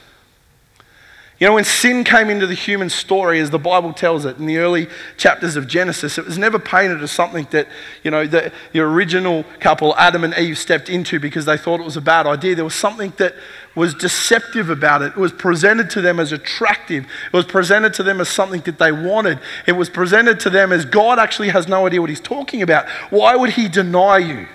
You 1.40 1.46
know, 1.46 1.54
when 1.54 1.66
sin 1.66 2.04
came 2.04 2.32
into 2.32 2.48
the 2.48 2.56
human 2.56 2.90
story, 2.90 3.40
as 3.40 3.52
the 3.52 3.60
Bible 3.60 3.94
tells 3.94 4.26
it 4.26 4.40
in 4.40 4.48
the 4.48 4.58
early 4.58 4.88
chapters 5.18 5.56
of 5.56 5.68
Genesis, 5.68 6.18
it 6.18 6.26
was 6.26 6.40
never 6.40 6.58
painted 6.58 7.04
as 7.04 7.12
something 7.12 7.48
that, 7.52 7.68
you 8.04 8.10
know, 8.10 8.26
the, 8.26 8.52
the 8.74 8.80
original 8.80 9.46
couple, 9.60 9.96
Adam 9.98 10.24
and 10.24 10.34
Eve, 10.36 10.58
stepped 10.58 10.90
into 10.90 11.20
because 11.20 11.46
they 11.46 11.56
thought 11.56 11.80
it 11.80 11.84
was 11.84 11.96
a 11.96 12.02
bad 12.02 12.26
idea. 12.26 12.56
There 12.56 12.64
was 12.64 12.74
something 12.74 13.14
that 13.18 13.36
was 13.76 13.94
deceptive 13.94 14.72
about 14.72 15.04
it. 15.04 15.10
It 15.10 15.18
was 15.18 15.32
presented 15.32 15.92
to 15.92 16.02
them 16.02 16.20
as 16.20 16.32
attractive. 16.32 17.06
It 17.28 17.34
was 17.34 17.46
presented 17.46 17.94
to 17.96 18.04
them 18.04 18.20
as 18.20 18.30
something 18.30 18.62
that 18.62 18.80
they 18.80 18.92
wanted. 18.92 19.40
It 19.68 19.74
was 19.74 19.92
presented 19.92 20.40
to 20.40 20.50
them 20.50 20.72
as 20.72 20.86
God 20.86 21.20
actually 21.20 21.50
has 21.50 21.68
no 21.68 21.86
idea 21.86 22.02
what 22.02 22.10
he's 22.10 22.20
talking 22.20 22.64
about. 22.64 22.90
Why 23.12 23.36
would 23.36 23.52
he 23.52 23.68
deny 23.68 24.18
you? 24.18 24.48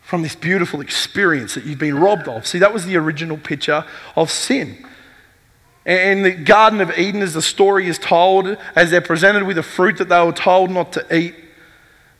From 0.00 0.22
this 0.22 0.36
beautiful 0.36 0.80
experience 0.80 1.54
that 1.54 1.64
you've 1.64 1.80
been 1.80 1.98
robbed 1.98 2.28
of. 2.28 2.46
See, 2.46 2.60
that 2.60 2.72
was 2.72 2.86
the 2.86 2.96
original 2.96 3.36
picture 3.36 3.84
of 4.14 4.30
sin. 4.30 4.86
In 5.86 6.24
the 6.24 6.32
Garden 6.32 6.80
of 6.80 6.98
Eden, 6.98 7.22
as 7.22 7.32
the 7.32 7.40
story 7.40 7.86
is 7.86 7.96
told, 7.96 8.58
as 8.74 8.90
they're 8.90 9.00
presented 9.00 9.44
with 9.44 9.56
a 9.56 9.62
fruit 9.62 9.98
that 9.98 10.08
they 10.08 10.20
were 10.20 10.32
told 10.32 10.70
not 10.70 10.92
to 10.94 11.16
eat, 11.16 11.36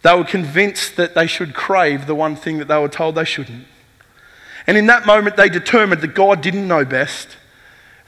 they 0.02 0.14
were 0.14 0.24
convinced 0.24 0.94
that 0.96 1.16
they 1.16 1.26
should 1.26 1.52
crave 1.52 2.06
the 2.06 2.14
one 2.14 2.36
thing 2.36 2.58
that 2.58 2.68
they 2.68 2.78
were 2.78 2.88
told 2.88 3.16
they 3.16 3.24
shouldn't. 3.24 3.66
And 4.68 4.76
in 4.76 4.86
that 4.86 5.04
moment, 5.04 5.36
they 5.36 5.48
determined 5.48 6.00
that 6.02 6.14
God 6.14 6.42
didn't 6.42 6.68
know 6.68 6.84
best 6.84 7.36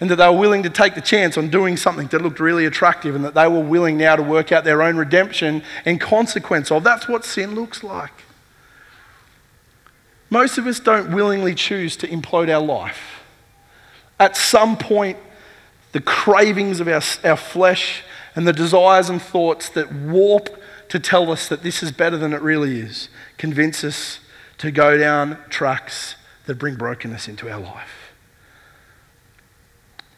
and 0.00 0.08
that 0.10 0.16
they 0.16 0.28
were 0.28 0.38
willing 0.38 0.62
to 0.62 0.70
take 0.70 0.94
the 0.94 1.00
chance 1.00 1.36
on 1.36 1.48
doing 1.48 1.76
something 1.76 2.06
that 2.06 2.22
looked 2.22 2.38
really 2.38 2.66
attractive 2.66 3.16
and 3.16 3.24
that 3.24 3.34
they 3.34 3.48
were 3.48 3.58
willing 3.58 3.96
now 3.96 4.14
to 4.14 4.22
work 4.22 4.52
out 4.52 4.62
their 4.62 4.80
own 4.80 4.96
redemption 4.96 5.62
and 5.84 6.00
consequence 6.00 6.70
of. 6.70 6.84
That's 6.84 7.08
what 7.08 7.24
sin 7.24 7.56
looks 7.56 7.82
like. 7.82 8.12
Most 10.30 10.56
of 10.56 10.68
us 10.68 10.78
don't 10.78 11.12
willingly 11.12 11.54
choose 11.54 11.96
to 11.96 12.06
implode 12.06 12.48
our 12.48 12.64
life. 12.64 13.24
At 14.20 14.36
some 14.36 14.76
point, 14.76 15.18
the 15.92 16.00
cravings 16.00 16.80
of 16.80 16.88
our, 16.88 17.02
our 17.24 17.36
flesh 17.36 18.02
and 18.34 18.46
the 18.46 18.52
desires 18.52 19.08
and 19.08 19.20
thoughts 19.20 19.68
that 19.70 19.92
warp 19.92 20.48
to 20.88 20.98
tell 20.98 21.30
us 21.30 21.48
that 21.48 21.62
this 21.62 21.82
is 21.82 21.92
better 21.92 22.16
than 22.16 22.32
it 22.32 22.40
really 22.40 22.80
is, 22.80 23.08
convince 23.36 23.84
us 23.84 24.20
to 24.58 24.70
go 24.70 24.96
down 24.96 25.38
tracks 25.48 26.16
that 26.46 26.56
bring 26.56 26.76
brokenness 26.76 27.28
into 27.28 27.50
our 27.50 27.60
life. 27.60 28.12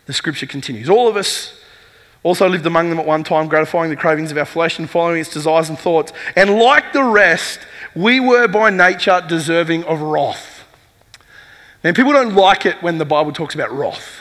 The 0.06 0.12
scripture 0.12 0.46
continues. 0.46 0.88
All 0.88 1.08
of 1.08 1.16
us 1.16 1.60
also 2.22 2.48
lived 2.48 2.66
among 2.66 2.90
them 2.90 2.98
at 2.98 3.06
one 3.06 3.24
time, 3.24 3.48
gratifying 3.48 3.90
the 3.90 3.96
cravings 3.96 4.30
of 4.30 4.38
our 4.38 4.44
flesh 4.44 4.78
and 4.78 4.88
following 4.88 5.20
its 5.20 5.32
desires 5.32 5.68
and 5.68 5.78
thoughts. 5.78 6.12
And 6.36 6.58
like 6.58 6.92
the 6.92 7.04
rest, 7.04 7.60
we 7.94 8.20
were 8.20 8.46
by 8.46 8.70
nature 8.70 9.22
deserving 9.26 9.84
of 9.84 10.00
wrath. 10.00 10.64
And 11.82 11.96
people 11.96 12.12
don't 12.12 12.34
like 12.34 12.66
it 12.66 12.82
when 12.82 12.98
the 12.98 13.04
Bible 13.04 13.32
talks 13.32 13.54
about 13.54 13.72
wrath. 13.72 14.19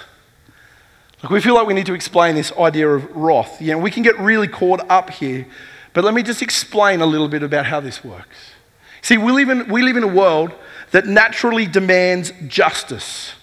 We 1.28 1.42
feel 1.42 1.56
like 1.56 1.68
we 1.68 1.74
need 1.74 1.88
to 1.88 1.94
explain 1.94 2.36
this 2.36 2.54
idea 2.54 2.88
of 2.88 3.14
wrath. 3.16 3.62
You 3.62 3.74
know, 3.74 3.80
we 3.80 3.92
can 3.92 4.04
get 4.04 4.18
really 4.20 4.48
caught 4.48 4.80
up 4.90 5.10
here, 5.10 5.46
but 5.94 6.04
let 6.04 6.14
me 6.14 6.24
just 6.24 6.42
explain 6.42 7.02
a 7.02 7.06
little 7.06 7.28
bit 7.28 7.44
about 7.44 7.66
how 7.66 7.82
this 7.82 8.04
works. 8.04 8.52
See, 9.02 9.18
we 9.18 9.32
live 9.32 9.50
in, 9.50 9.68
we 9.68 9.82
live 9.82 9.98
in 9.98 10.04
a 10.04 10.08
world 10.08 10.54
that 10.92 11.06
naturally 11.06 11.66
demands 11.66 12.32
justice. 12.48 13.34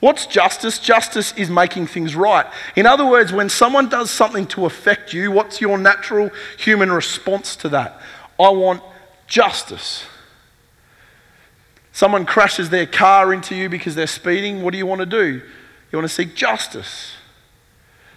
What's 0.00 0.26
justice? 0.26 0.78
Justice 0.78 1.32
is 1.32 1.48
making 1.48 1.86
things 1.86 2.14
right. 2.14 2.44
In 2.76 2.84
other 2.84 3.06
words, 3.06 3.32
when 3.32 3.48
someone 3.48 3.88
does 3.88 4.10
something 4.10 4.46
to 4.48 4.66
affect 4.66 5.14
you, 5.14 5.30
what's 5.30 5.62
your 5.62 5.78
natural 5.78 6.30
human 6.58 6.92
response 6.92 7.56
to 7.56 7.70
that? 7.70 7.98
I 8.38 8.50
want 8.50 8.82
justice. 9.26 10.04
Someone 11.92 12.26
crashes 12.26 12.68
their 12.68 12.86
car 12.86 13.32
into 13.32 13.54
you 13.54 13.70
because 13.70 13.94
they're 13.94 14.06
speeding, 14.06 14.62
what 14.62 14.72
do 14.72 14.78
you 14.78 14.84
want 14.84 14.98
to 14.98 15.06
do? 15.06 15.40
You 15.94 15.98
want 15.98 16.10
to 16.10 16.14
seek 16.16 16.34
justice. 16.34 17.12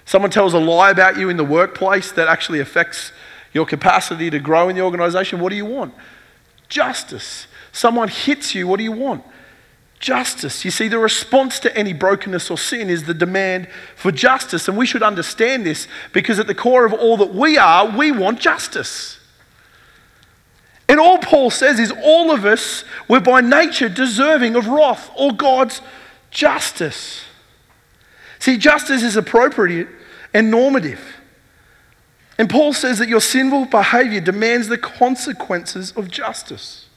Someone 0.04 0.32
tells 0.32 0.56
a 0.56 0.58
lie 0.58 0.90
about 0.90 1.16
you 1.16 1.30
in 1.30 1.38
the 1.38 1.44
workplace 1.44 2.12
that 2.14 2.28
actually 2.28 2.60
affects 2.60 3.12
your 3.54 3.68
capacity 3.68 4.32
to 4.32 4.40
grow 4.40 4.68
in 4.68 4.76
the 4.76 4.82
organization. 4.82 5.40
What 5.40 5.50
do 5.50 5.56
you 5.56 5.66
want? 5.68 5.94
Justice. 6.70 7.46
Someone 7.72 8.08
hits 8.08 8.56
you. 8.56 8.68
What 8.68 8.80
do 8.80 8.84
you 8.84 8.92
want? 8.92 9.24
Justice. 10.00 10.66
You 10.66 10.72
see, 10.72 10.88
the 10.88 10.98
response 10.98 11.60
to 11.60 11.78
any 11.78 11.94
brokenness 11.94 12.50
or 12.50 12.58
sin 12.58 12.90
is 12.90 13.04
the 13.04 13.14
demand 13.14 13.68
for 13.96 14.12
justice. 14.12 14.68
And 14.68 14.76
we 14.76 14.88
should 14.88 15.04
understand 15.04 15.64
this 15.64 15.88
because 16.14 16.40
at 16.40 16.48
the 16.48 16.56
core 16.56 16.84
of 16.84 16.94
all 16.94 17.16
that 17.18 17.32
we 17.32 17.60
are, 17.60 17.96
we 17.96 18.12
want 18.12 18.40
justice. 18.40 19.20
And 20.90 21.00
all 21.00 21.20
Paul 21.20 21.52
says 21.52 21.78
is 21.78 21.94
all 22.04 22.32
of 22.32 22.44
us 22.44 22.84
were 23.08 23.20
by 23.20 23.42
nature 23.42 23.88
deserving 23.88 24.56
of 24.56 24.66
wrath 24.68 25.12
or 25.16 25.32
God's 25.32 25.80
justice. 26.32 27.22
See, 28.40 28.58
justice 28.58 29.04
is 29.04 29.16
appropriate 29.16 29.88
and 30.34 30.52
normative. 30.52 31.02
And 32.38 32.50
Paul 32.50 32.74
says 32.74 33.00
that 33.00 33.10
your 33.10 33.22
sinful 33.22 33.66
behavior 33.66 34.22
demands 34.22 34.68
the 34.68 34.78
consequences 34.78 35.92
of 35.94 36.10
justice, 36.12 36.88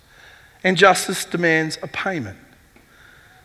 and 0.63 0.77
justice 0.77 1.25
demands 1.25 1.79
a 1.83 1.87
payment. 1.87 2.39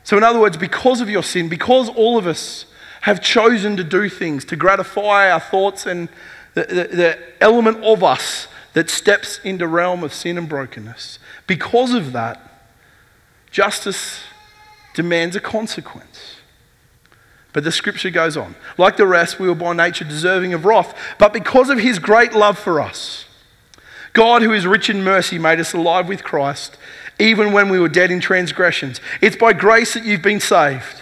So, 0.03 0.17
in 0.17 0.23
other 0.23 0.39
words, 0.39 0.57
because 0.57 1.01
of 1.01 1.09
your 1.09 1.23
sin, 1.23 1.49
because 1.49 1.89
all 1.89 2.17
of 2.17 2.27
us 2.27 2.65
have 3.01 3.21
chosen 3.21 3.77
to 3.77 3.83
do 3.83 4.09
things 4.09 4.43
to 4.45 4.55
gratify 4.55 5.31
our 5.31 5.39
thoughts 5.39 5.85
and 5.85 6.09
the, 6.53 6.63
the, 6.63 6.95
the 6.95 7.19
element 7.41 7.83
of 7.83 8.03
us 8.03 8.47
that 8.73 8.89
steps 8.89 9.39
into 9.43 9.67
realm 9.67 10.03
of 10.03 10.13
sin 10.13 10.37
and 10.37 10.49
brokenness, 10.49 11.19
because 11.47 11.93
of 11.93 12.11
that, 12.11 12.41
justice 13.51 14.19
demands 14.95 15.35
a 15.35 15.39
consequence. 15.39 16.34
But 17.55 17.63
the 17.63 17.71
scripture 17.71 18.09
goes 18.09 18.35
on. 18.35 18.53
Like 18.77 18.97
the 18.97 19.07
rest, 19.07 19.39
we 19.39 19.47
were 19.47 19.55
by 19.55 19.71
nature 19.71 20.03
deserving 20.03 20.53
of 20.53 20.65
wrath, 20.65 20.93
but 21.17 21.31
because 21.31 21.69
of 21.69 21.79
his 21.79 21.99
great 21.99 22.33
love 22.33 22.59
for 22.59 22.81
us, 22.81 23.23
God, 24.11 24.41
who 24.41 24.51
is 24.51 24.67
rich 24.67 24.89
in 24.89 25.05
mercy, 25.05 25.39
made 25.39 25.61
us 25.61 25.71
alive 25.71 26.09
with 26.09 26.21
Christ, 26.21 26.75
even 27.17 27.53
when 27.53 27.69
we 27.69 27.79
were 27.79 27.87
dead 27.87 28.11
in 28.11 28.19
transgressions. 28.19 28.99
It's 29.21 29.37
by 29.37 29.53
grace 29.53 29.93
that 29.93 30.03
you've 30.03 30.21
been 30.21 30.41
saved. 30.41 31.01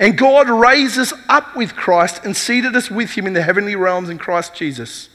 And 0.00 0.18
God 0.18 0.50
raised 0.50 0.98
us 0.98 1.12
up 1.28 1.54
with 1.54 1.76
Christ 1.76 2.24
and 2.24 2.36
seated 2.36 2.74
us 2.74 2.90
with 2.90 3.12
him 3.12 3.28
in 3.28 3.32
the 3.32 3.42
heavenly 3.42 3.76
realms 3.76 4.10
in 4.10 4.18
Christ 4.18 4.52
Jesus, 4.52 5.10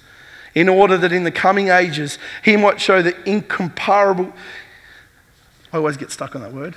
in 0.55 0.69
order 0.69 0.97
that 0.97 1.11
in 1.11 1.25
the 1.25 1.31
coming 1.31 1.67
ages 1.67 2.17
he 2.41 2.55
might 2.55 2.79
show 2.79 3.01
the 3.01 3.17
incomparable. 3.29 4.31
I 5.73 5.77
always 5.77 5.97
get 5.97 6.09
stuck 6.09 6.37
on 6.37 6.41
that 6.41 6.53
word. 6.53 6.75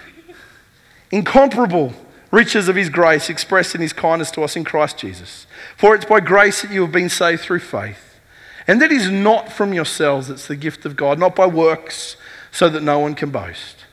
Incomparable 1.12 1.94
riches 2.34 2.68
of 2.68 2.76
his 2.76 2.90
grace 2.90 3.30
expressed 3.30 3.74
in 3.74 3.80
his 3.80 3.92
kindness 3.92 4.30
to 4.32 4.42
us 4.42 4.56
in 4.56 4.64
Christ 4.64 4.98
Jesus. 4.98 5.46
For 5.76 5.94
it's 5.94 6.04
by 6.04 6.20
grace 6.20 6.62
that 6.62 6.70
you 6.70 6.82
have 6.82 6.92
been 6.92 7.08
saved 7.08 7.42
through 7.42 7.60
faith. 7.60 8.20
And 8.66 8.82
that 8.82 8.90
is 8.92 9.10
not 9.10 9.52
from 9.52 9.72
yourselves, 9.72 10.28
it's 10.28 10.48
the 10.48 10.56
gift 10.56 10.84
of 10.84 10.96
God, 10.96 11.18
not 11.18 11.36
by 11.36 11.46
works, 11.46 12.16
so 12.50 12.68
that 12.68 12.82
no 12.82 12.98
one 12.98 13.14
can 13.14 13.30
boast. 13.30 13.84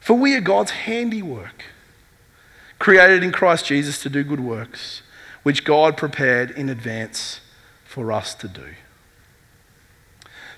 For 0.00 0.14
we 0.14 0.34
are 0.34 0.40
God's 0.40 0.72
handiwork, 0.72 1.64
created 2.78 3.22
in 3.22 3.32
Christ 3.32 3.66
Jesus 3.66 4.02
to 4.02 4.10
do 4.10 4.24
good 4.24 4.40
works, 4.40 5.02
which 5.42 5.64
God 5.64 5.96
prepared 5.96 6.50
in 6.50 6.68
advance 6.68 7.40
for 7.84 8.12
us 8.12 8.34
to 8.36 8.48
do. 8.48 8.74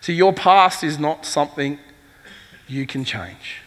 See, 0.00 0.14
your 0.14 0.32
past 0.32 0.82
is 0.82 0.98
not 0.98 1.26
something 1.26 1.78
you 2.66 2.86
can 2.86 3.04
change 3.04 3.63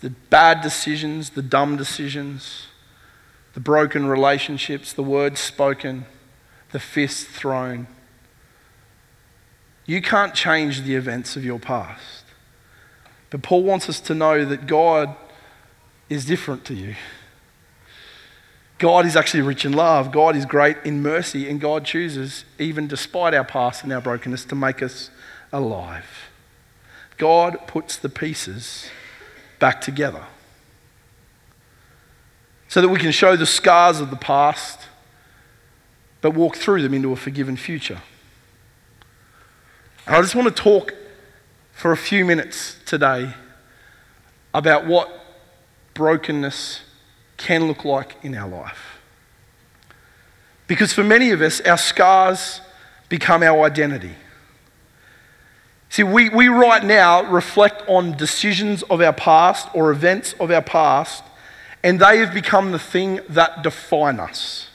the 0.00 0.10
bad 0.10 0.60
decisions, 0.60 1.30
the 1.30 1.42
dumb 1.42 1.76
decisions, 1.76 2.68
the 3.54 3.60
broken 3.60 4.06
relationships, 4.06 4.92
the 4.92 5.02
words 5.02 5.40
spoken, 5.40 6.06
the 6.72 6.78
fists 6.78 7.24
thrown. 7.24 7.86
You 9.86 10.00
can't 10.02 10.34
change 10.34 10.82
the 10.82 10.94
events 10.94 11.36
of 11.36 11.44
your 11.44 11.58
past. 11.58 12.24
But 13.30 13.42
Paul 13.42 13.64
wants 13.64 13.88
us 13.88 14.00
to 14.02 14.14
know 14.14 14.44
that 14.44 14.66
God 14.66 15.14
is 16.08 16.24
different 16.24 16.64
to 16.66 16.74
you. 16.74 16.94
God 18.78 19.06
is 19.06 19.16
actually 19.16 19.42
rich 19.42 19.64
in 19.64 19.72
love. 19.72 20.12
God 20.12 20.36
is 20.36 20.46
great 20.46 20.76
in 20.84 21.02
mercy. 21.02 21.48
And 21.48 21.60
God 21.60 21.84
chooses, 21.84 22.44
even 22.58 22.86
despite 22.86 23.34
our 23.34 23.44
past 23.44 23.82
and 23.82 23.92
our 23.92 24.00
brokenness, 24.00 24.44
to 24.46 24.54
make 24.54 24.82
us 24.82 25.10
alive. 25.52 26.30
God 27.16 27.58
puts 27.66 27.96
the 27.96 28.08
pieces 28.08 28.88
back 29.58 29.80
together. 29.80 30.24
So 32.68 32.80
that 32.80 32.88
we 32.88 32.98
can 32.98 33.12
show 33.12 33.34
the 33.36 33.46
scars 33.46 34.00
of 34.00 34.10
the 34.10 34.16
past, 34.16 34.80
but 36.20 36.32
walk 36.32 36.56
through 36.56 36.82
them 36.82 36.94
into 36.94 37.12
a 37.12 37.16
forgiven 37.16 37.56
future. 37.56 38.00
And 40.06 40.16
I 40.16 40.20
just 40.20 40.34
want 40.34 40.54
to 40.54 40.62
talk 40.62 40.94
for 41.72 41.92
a 41.92 41.96
few 41.96 42.24
minutes 42.24 42.76
today 42.86 43.34
about 44.52 44.86
what 44.86 45.10
brokenness 45.94 46.82
can 47.36 47.66
look 47.66 47.84
like 47.84 48.16
in 48.22 48.34
our 48.34 48.48
life. 48.48 48.98
Because 50.66 50.92
for 50.92 51.04
many 51.04 51.30
of 51.30 51.40
us, 51.40 51.60
our 51.62 51.78
scars 51.78 52.60
become 53.08 53.42
our 53.42 53.64
identity. 53.64 54.14
See, 55.90 56.02
we, 56.02 56.28
we 56.28 56.48
right 56.48 56.84
now 56.84 57.22
reflect 57.22 57.82
on 57.88 58.16
decisions 58.16 58.82
of 58.84 59.00
our 59.00 59.12
past 59.12 59.68
or 59.74 59.90
events 59.90 60.34
of 60.38 60.50
our 60.50 60.62
past, 60.62 61.24
and 61.82 61.98
they 61.98 62.18
have 62.18 62.34
become 62.34 62.72
the 62.72 62.78
thing 62.78 63.20
that 63.28 63.62
define 63.62 64.20
us. 64.20 64.68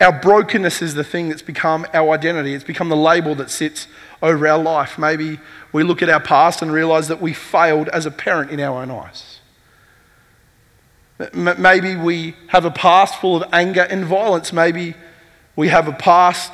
Our 0.00 0.12
brokenness 0.12 0.80
is 0.80 0.94
the 0.94 1.02
thing 1.02 1.28
that's 1.28 1.42
become 1.42 1.84
our 1.92 2.12
identity. 2.12 2.54
It's 2.54 2.62
become 2.62 2.88
the 2.88 2.96
label 2.96 3.34
that 3.34 3.50
sits 3.50 3.88
over 4.22 4.46
our 4.46 4.58
life. 4.58 4.96
Maybe 4.96 5.40
we 5.72 5.82
look 5.82 6.02
at 6.02 6.08
our 6.08 6.20
past 6.20 6.62
and 6.62 6.70
realize 6.70 7.08
that 7.08 7.20
we 7.20 7.32
failed 7.32 7.88
as 7.88 8.06
a 8.06 8.10
parent 8.12 8.52
in 8.52 8.60
our 8.60 8.80
own 8.80 8.92
eyes. 8.92 9.40
Maybe 11.34 11.96
we 11.96 12.36
have 12.48 12.64
a 12.64 12.70
past 12.70 13.16
full 13.16 13.42
of 13.42 13.52
anger 13.52 13.82
and 13.82 14.04
violence. 14.04 14.52
Maybe 14.52 14.94
we 15.56 15.66
have 15.68 15.88
a 15.88 15.92
past 15.92 16.52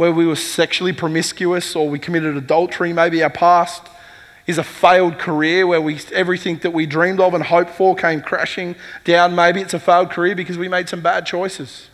where 0.00 0.12
we 0.12 0.24
were 0.24 0.34
sexually 0.34 0.94
promiscuous 0.94 1.76
or 1.76 1.86
we 1.86 1.98
committed 1.98 2.34
adultery. 2.34 2.90
Maybe 2.90 3.22
our 3.22 3.28
past 3.28 3.82
is 4.46 4.56
a 4.56 4.64
failed 4.64 5.18
career 5.18 5.66
where 5.66 5.82
we, 5.82 6.00
everything 6.14 6.56
that 6.60 6.70
we 6.70 6.86
dreamed 6.86 7.20
of 7.20 7.34
and 7.34 7.44
hoped 7.44 7.68
for 7.68 7.94
came 7.94 8.22
crashing 8.22 8.76
down. 9.04 9.34
Maybe 9.34 9.60
it's 9.60 9.74
a 9.74 9.78
failed 9.78 10.08
career 10.08 10.34
because 10.34 10.56
we 10.56 10.68
made 10.68 10.88
some 10.88 11.02
bad 11.02 11.26
choices. 11.26 11.90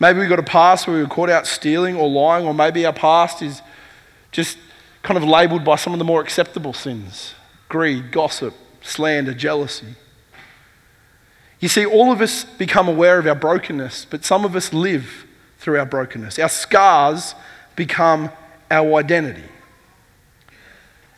Maybe 0.00 0.18
we 0.20 0.28
got 0.28 0.38
a 0.38 0.42
past 0.42 0.86
where 0.86 0.96
we 0.96 1.02
were 1.02 1.10
caught 1.10 1.28
out 1.28 1.46
stealing 1.46 1.94
or 1.94 2.08
lying, 2.08 2.46
or 2.46 2.54
maybe 2.54 2.86
our 2.86 2.94
past 2.94 3.42
is 3.42 3.60
just 4.32 4.56
kind 5.02 5.18
of 5.18 5.24
labeled 5.24 5.62
by 5.62 5.76
some 5.76 5.92
of 5.92 5.98
the 5.98 6.06
more 6.06 6.22
acceptable 6.22 6.72
sins 6.72 7.34
greed, 7.68 8.12
gossip, 8.12 8.54
slander, 8.80 9.34
jealousy. 9.34 9.94
You 11.60 11.68
see, 11.68 11.84
all 11.84 12.10
of 12.10 12.22
us 12.22 12.44
become 12.44 12.88
aware 12.88 13.18
of 13.18 13.26
our 13.26 13.34
brokenness, 13.34 14.06
but 14.08 14.24
some 14.24 14.46
of 14.46 14.56
us 14.56 14.72
live 14.72 15.26
through 15.58 15.78
our 15.78 15.86
brokenness. 15.86 16.38
Our 16.38 16.48
scars 16.48 17.34
become 17.76 18.30
our 18.70 18.94
identity. 18.96 19.44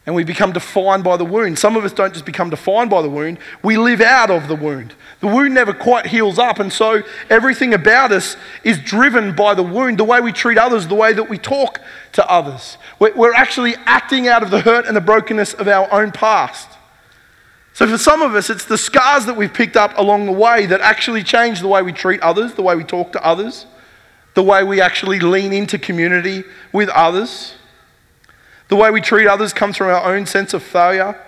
And 0.07 0.15
we 0.15 0.25
become 0.25 0.53
defined 0.53 1.05
by 1.05 1.17
the 1.17 1.25
wound. 1.25 1.59
Some 1.59 1.77
of 1.77 1.85
us 1.85 1.93
don't 1.93 2.13
just 2.13 2.25
become 2.25 2.51
defined 2.51 2.91
by 2.91 3.03
the 3.03 3.11
wound, 3.11 3.39
we 3.63 3.77
live 3.77 4.01
out 4.01 4.31
of 4.31 4.49
the 4.49 4.57
wound. 4.57 4.95
The 5.21 5.27
wound 5.27 5.53
never 5.53 5.75
quite 5.75 6.07
heals 6.07 6.39
up, 6.39 6.59
and 6.59 6.73
so 6.73 7.03
everything 7.29 7.75
about 7.75 8.11
us 8.11 8.37
is 8.65 8.79
driven 8.79 9.37
by 9.37 9.55
the 9.55 9.63
wound 9.63 9.99
the 9.99 10.05
way 10.05 10.21
we 10.21 10.33
treat 10.33 10.57
others, 10.57 10.89
the 10.89 10.95
way 10.95 11.13
that 11.13 11.29
we 11.29 11.37
talk 11.37 11.81
to 12.13 12.27
others. 12.27 12.79
We're 12.99 13.35
actually 13.35 13.75
acting 13.85 14.27
out 14.27 14.43
of 14.43 14.51
the 14.51 14.63
hurt 14.63 14.87
and 14.87 14.97
the 14.97 15.03
brokenness 15.03 15.53
of 15.55 15.69
our 15.69 15.93
own 15.93 16.11
past. 16.13 16.69
So, 17.75 17.87
for 17.87 17.99
some 17.99 18.21
of 18.21 18.35
us, 18.35 18.51
it's 18.51 18.65
the 18.65 18.79
scars 18.79 19.27
that 19.27 19.37
we've 19.37 19.53
picked 19.53 19.77
up 19.77 19.97
along 19.97 20.27
the 20.27 20.33
way 20.33 20.67
that 20.67 20.81
actually 20.81 21.23
change 21.23 21.61
the 21.61 21.69
way 21.69 21.83
we 21.83 21.93
treat 21.93 22.21
others, 22.21 22.55
the 22.55 22.63
way 22.63 22.75
we 22.75 22.85
talk 22.85 23.13
to 23.13 23.25
others, 23.25 23.67
the 24.35 24.43
way 24.43 24.63
we 24.63 24.81
actually 24.81 25.21
lean 25.21 25.53
into 25.53 25.79
community 25.79 26.45
with 26.73 26.89
others. 26.91 27.55
The 28.69 28.77
way 28.77 28.91
we 28.91 29.01
treat 29.01 29.27
others 29.27 29.53
comes 29.53 29.77
from 29.77 29.89
our 29.89 30.15
own 30.15 30.27
sense 30.27 30.55
of 30.55 30.63
failure, 30.63 31.21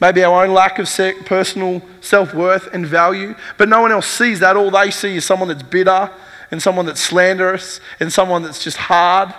maybe 0.00 0.22
our 0.22 0.44
own 0.44 0.54
lack 0.54 0.78
of 0.78 0.88
personal 1.26 1.82
self 2.00 2.32
worth 2.32 2.68
and 2.72 2.86
value. 2.86 3.34
But 3.56 3.68
no 3.68 3.80
one 3.80 3.90
else 3.90 4.06
sees 4.06 4.40
that. 4.40 4.56
All 4.56 4.70
they 4.70 4.90
see 4.90 5.16
is 5.16 5.24
someone 5.24 5.48
that's 5.48 5.62
bitter 5.62 6.10
and 6.50 6.62
someone 6.62 6.86
that's 6.86 7.00
slanderous 7.00 7.80
and 7.98 8.12
someone 8.12 8.42
that's 8.42 8.62
just 8.62 8.76
hard. 8.76 9.34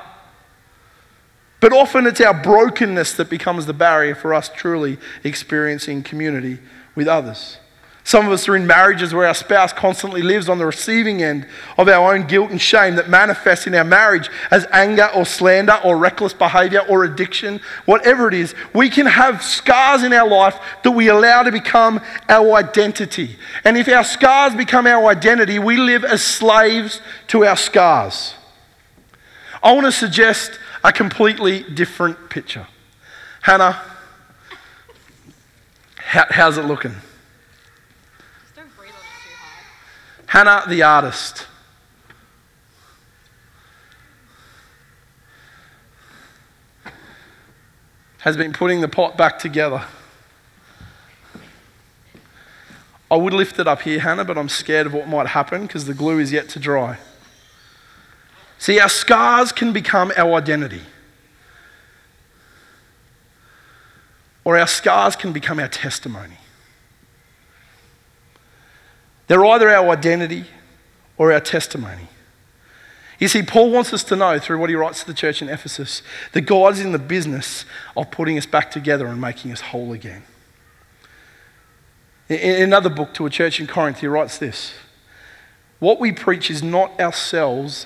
But 1.61 1.73
often 1.73 2.05
it's 2.07 2.21
our 2.21 2.33
brokenness 2.33 3.13
that 3.13 3.29
becomes 3.29 3.65
the 3.65 3.73
barrier 3.73 4.15
for 4.15 4.33
us 4.33 4.49
truly 4.49 4.97
experiencing 5.23 6.03
community 6.03 6.59
with 6.95 7.07
others. 7.07 7.57
Some 8.09 8.25
of 8.25 8.31
us 8.31 8.49
are 8.49 8.55
in 8.55 8.65
marriages 8.65 9.13
where 9.13 9.27
our 9.27 9.35
spouse 9.35 9.71
constantly 9.71 10.23
lives 10.23 10.49
on 10.49 10.57
the 10.57 10.65
receiving 10.65 11.21
end 11.21 11.45
of 11.77 11.87
our 11.87 12.15
own 12.15 12.25
guilt 12.25 12.49
and 12.49 12.59
shame 12.59 12.95
that 12.95 13.07
manifests 13.07 13.67
in 13.67 13.75
our 13.75 13.83
marriage 13.83 14.31
as 14.49 14.65
anger 14.71 15.11
or 15.13 15.27
slander 15.27 15.79
or 15.85 15.95
reckless 15.95 16.33
behavior 16.33 16.79
or 16.89 17.03
addiction, 17.03 17.61
whatever 17.85 18.27
it 18.27 18.33
is. 18.33 18.55
We 18.73 18.89
can 18.89 19.05
have 19.05 19.43
scars 19.43 20.01
in 20.01 20.11
our 20.11 20.27
life 20.27 20.59
that 20.81 20.89
we 20.89 21.07
allow 21.07 21.43
to 21.43 21.51
become 21.51 22.01
our 22.27 22.55
identity. 22.55 23.35
And 23.63 23.77
if 23.77 23.87
our 23.87 24.03
scars 24.03 24.55
become 24.55 24.87
our 24.87 25.05
identity, 25.05 25.59
we 25.59 25.77
live 25.77 26.03
as 26.03 26.23
slaves 26.23 27.01
to 27.27 27.45
our 27.45 27.55
scars. 27.55 28.33
I 29.61 29.71
want 29.73 29.85
to 29.85 29.91
suggest 29.91 30.59
a 30.83 30.91
completely 30.91 31.61
different 31.61 32.31
picture. 32.31 32.65
Hannah, 33.43 33.79
how, 35.97 36.25
how's 36.31 36.57
it 36.57 36.65
looking? 36.65 36.95
Hannah 40.29 40.63
the 40.67 40.83
artist. 40.83 41.47
Has 48.19 48.37
been 48.37 48.53
putting 48.53 48.81
the 48.81 48.87
pot 48.87 49.17
back 49.17 49.39
together. 49.39 49.85
I 53.09 53.15
would 53.15 53.33
lift 53.33 53.57
it 53.57 53.67
up 53.67 53.81
here, 53.81 53.99
Hannah, 53.99 54.23
but 54.23 54.37
I'm 54.37 54.49
scared 54.49 54.85
of 54.85 54.93
what 54.93 55.07
might 55.07 55.25
happen 55.25 55.63
because 55.63 55.85
the 55.85 55.95
glue 55.95 56.19
is 56.19 56.31
yet 56.31 56.47
to 56.49 56.59
dry. 56.59 56.99
See, 58.59 58.79
our 58.79 58.89
scars 58.89 59.51
can 59.51 59.73
become 59.73 60.11
our 60.15 60.35
identity. 60.35 60.83
Or 64.45 64.59
our 64.59 64.67
scars 64.67 65.15
can 65.15 65.33
become 65.33 65.59
our 65.59 65.67
testimony. 65.67 66.37
They're 69.29 69.45
either 69.45 69.69
our 69.69 69.89
identity 69.91 70.45
or 71.15 71.31
our 71.31 71.39
testimony. 71.39 72.07
You 73.19 73.27
see, 73.27 73.43
Paul 73.43 73.69
wants 73.69 73.93
us 73.93 74.03
to 74.05 74.15
know 74.15 74.39
through 74.39 74.57
what 74.57 74.71
he 74.71 74.75
writes 74.75 75.01
to 75.01 75.07
the 75.07 75.13
church 75.13 75.41
in 75.41 75.49
Ephesus 75.49 76.01
that 76.31 76.41
God 76.41 76.73
is 76.73 76.79
in 76.81 76.93
the 76.93 76.99
business 76.99 77.63
of 77.95 78.09
putting 78.09 78.39
us 78.39 78.47
back 78.47 78.71
together 78.71 79.05
and 79.05 79.21
making 79.21 79.51
us 79.51 79.61
whole 79.61 79.93
again. 79.93 80.23
In 82.27 82.63
another 82.63 82.89
book 82.89 83.13
to 83.15 83.25
a 83.27 83.29
church 83.29 83.59
in 83.59 83.67
Corinth, 83.67 83.99
he 83.99 84.07
writes 84.07 84.39
this 84.39 84.73
What 85.77 85.99
we 85.99 86.11
preach 86.11 86.49
is 86.49 86.63
not 86.63 86.99
ourselves, 86.99 87.85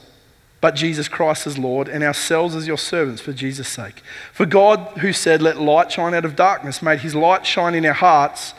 but 0.62 0.76
Jesus 0.76 1.10
Christ 1.10 1.46
as 1.46 1.58
Lord, 1.58 1.90
and 1.90 2.06
ourselves 2.06 2.56
as 2.56 2.68
your 2.68 2.78
servants 2.78 3.22
for 3.22 3.34
Jesus' 3.34 3.68
sake. 3.68 4.02
For 4.32 4.46
God, 4.46 5.00
who 5.00 5.12
said, 5.12 5.42
Let 5.42 5.60
light 5.60 5.92
shine 5.92 6.14
out 6.14 6.24
of 6.24 6.38
darkness, 6.38 6.82
made 6.82 7.00
his 7.00 7.16
light 7.16 7.46
shine 7.46 7.76
in 7.76 7.86
our 7.86 7.92
hearts 7.92 8.54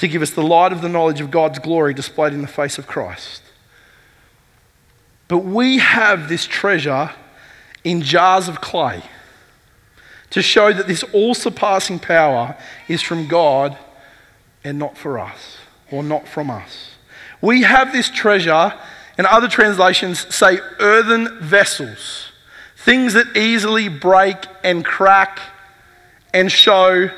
to 0.00 0.08
give 0.08 0.22
us 0.22 0.30
the 0.30 0.42
light 0.42 0.72
of 0.72 0.80
the 0.80 0.88
knowledge 0.88 1.20
of 1.20 1.30
God's 1.30 1.58
glory 1.58 1.92
displayed 1.92 2.32
in 2.32 2.40
the 2.40 2.48
face 2.48 2.78
of 2.78 2.86
Christ. 2.86 3.42
But 5.28 5.38
we 5.38 5.76
have 5.76 6.30
this 6.30 6.46
treasure 6.46 7.10
in 7.84 8.00
jars 8.00 8.48
of 8.48 8.62
clay 8.62 9.02
to 10.30 10.40
show 10.40 10.72
that 10.72 10.88
this 10.88 11.02
all 11.12 11.34
surpassing 11.34 11.98
power 11.98 12.56
is 12.88 13.02
from 13.02 13.28
God 13.28 13.76
and 14.64 14.78
not 14.78 14.96
for 14.96 15.18
us, 15.18 15.58
or 15.90 16.02
not 16.02 16.26
from 16.26 16.50
us. 16.50 16.92
We 17.42 17.62
have 17.62 17.92
this 17.92 18.08
treasure, 18.08 18.72
and 19.18 19.26
other 19.26 19.48
translations 19.48 20.34
say 20.34 20.60
earthen 20.78 21.40
vessels, 21.40 22.32
things 22.74 23.12
that 23.12 23.36
easily 23.36 23.88
break 23.88 24.36
and 24.64 24.82
crack 24.82 25.40
and 26.32 26.50
show 26.50 27.10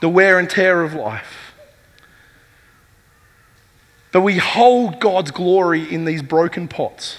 the 0.00 0.08
wear 0.08 0.38
and 0.38 0.48
tear 0.48 0.82
of 0.82 0.94
life. 0.94 1.39
But 4.12 4.22
we 4.22 4.38
hold 4.38 5.00
God's 5.00 5.30
glory 5.30 5.92
in 5.92 6.04
these 6.04 6.22
broken 6.22 6.66
pots, 6.66 7.18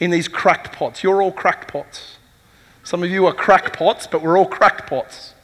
in 0.00 0.10
these 0.10 0.28
cracked 0.28 0.72
pots. 0.72 1.02
You're 1.02 1.22
all 1.22 1.32
cracked 1.32 1.70
pots. 1.70 2.16
Some 2.82 3.02
of 3.02 3.10
you 3.10 3.26
are 3.26 3.32
cracked 3.32 3.76
pots, 3.76 4.06
but 4.06 4.22
we're 4.22 4.38
all 4.38 4.46
cracked 4.46 4.88
pots. 4.88 5.34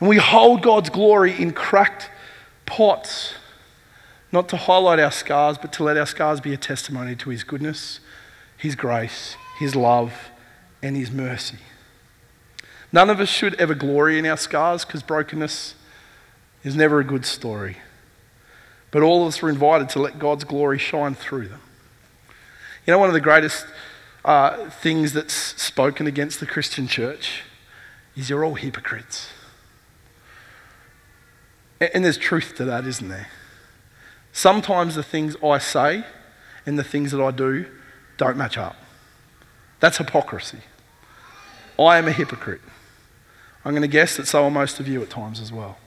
And 0.00 0.08
we 0.08 0.16
hold 0.16 0.62
God's 0.62 0.90
glory 0.90 1.40
in 1.40 1.52
cracked 1.52 2.10
pots, 2.66 3.34
not 4.30 4.48
to 4.48 4.56
highlight 4.56 4.98
our 4.98 5.12
scars, 5.12 5.58
but 5.58 5.72
to 5.74 5.84
let 5.84 5.96
our 5.96 6.06
scars 6.06 6.40
be 6.40 6.52
a 6.52 6.56
testimony 6.56 7.14
to 7.16 7.30
His 7.30 7.44
goodness, 7.44 8.00
His 8.56 8.74
grace, 8.74 9.36
His 9.58 9.76
love, 9.76 10.30
and 10.82 10.96
His 10.96 11.10
mercy. 11.10 11.58
None 12.92 13.08
of 13.08 13.20
us 13.20 13.28
should 13.28 13.54
ever 13.54 13.74
glory 13.74 14.18
in 14.18 14.26
our 14.26 14.36
scars 14.36 14.84
because 14.84 15.02
brokenness 15.02 15.74
is 16.64 16.76
never 16.76 17.00
a 17.00 17.04
good 17.04 17.24
story. 17.24 17.78
But 18.92 19.02
all 19.02 19.22
of 19.22 19.28
us 19.28 19.42
were 19.42 19.48
invited 19.48 19.88
to 19.90 19.98
let 19.98 20.20
God's 20.20 20.44
glory 20.44 20.78
shine 20.78 21.16
through 21.16 21.48
them. 21.48 21.60
You 22.86 22.92
know, 22.92 22.98
one 22.98 23.08
of 23.08 23.14
the 23.14 23.20
greatest 23.20 23.66
uh, 24.24 24.70
things 24.70 25.12
that's 25.12 25.34
spoken 25.34 26.06
against 26.06 26.38
the 26.38 26.46
Christian 26.46 26.86
church 26.86 27.42
is 28.14 28.30
you're 28.30 28.44
all 28.44 28.54
hypocrites. 28.54 29.30
And 31.80 32.04
there's 32.04 32.18
truth 32.18 32.54
to 32.56 32.64
that, 32.66 32.86
isn't 32.86 33.08
there? 33.08 33.28
Sometimes 34.32 34.94
the 34.94 35.02
things 35.02 35.36
I 35.42 35.58
say 35.58 36.04
and 36.64 36.78
the 36.78 36.84
things 36.84 37.10
that 37.12 37.20
I 37.20 37.30
do 37.30 37.66
don't 38.18 38.36
match 38.36 38.56
up. 38.56 38.76
That's 39.80 39.98
hypocrisy. 39.98 40.60
I 41.78 41.98
am 41.98 42.06
a 42.06 42.12
hypocrite. 42.12 42.60
I'm 43.64 43.72
going 43.72 43.82
to 43.82 43.88
guess 43.88 44.16
that 44.16 44.26
so 44.26 44.44
are 44.44 44.50
most 44.50 44.80
of 44.80 44.86
you 44.86 45.02
at 45.02 45.10
times 45.10 45.40
as 45.40 45.50
well. 45.50 45.78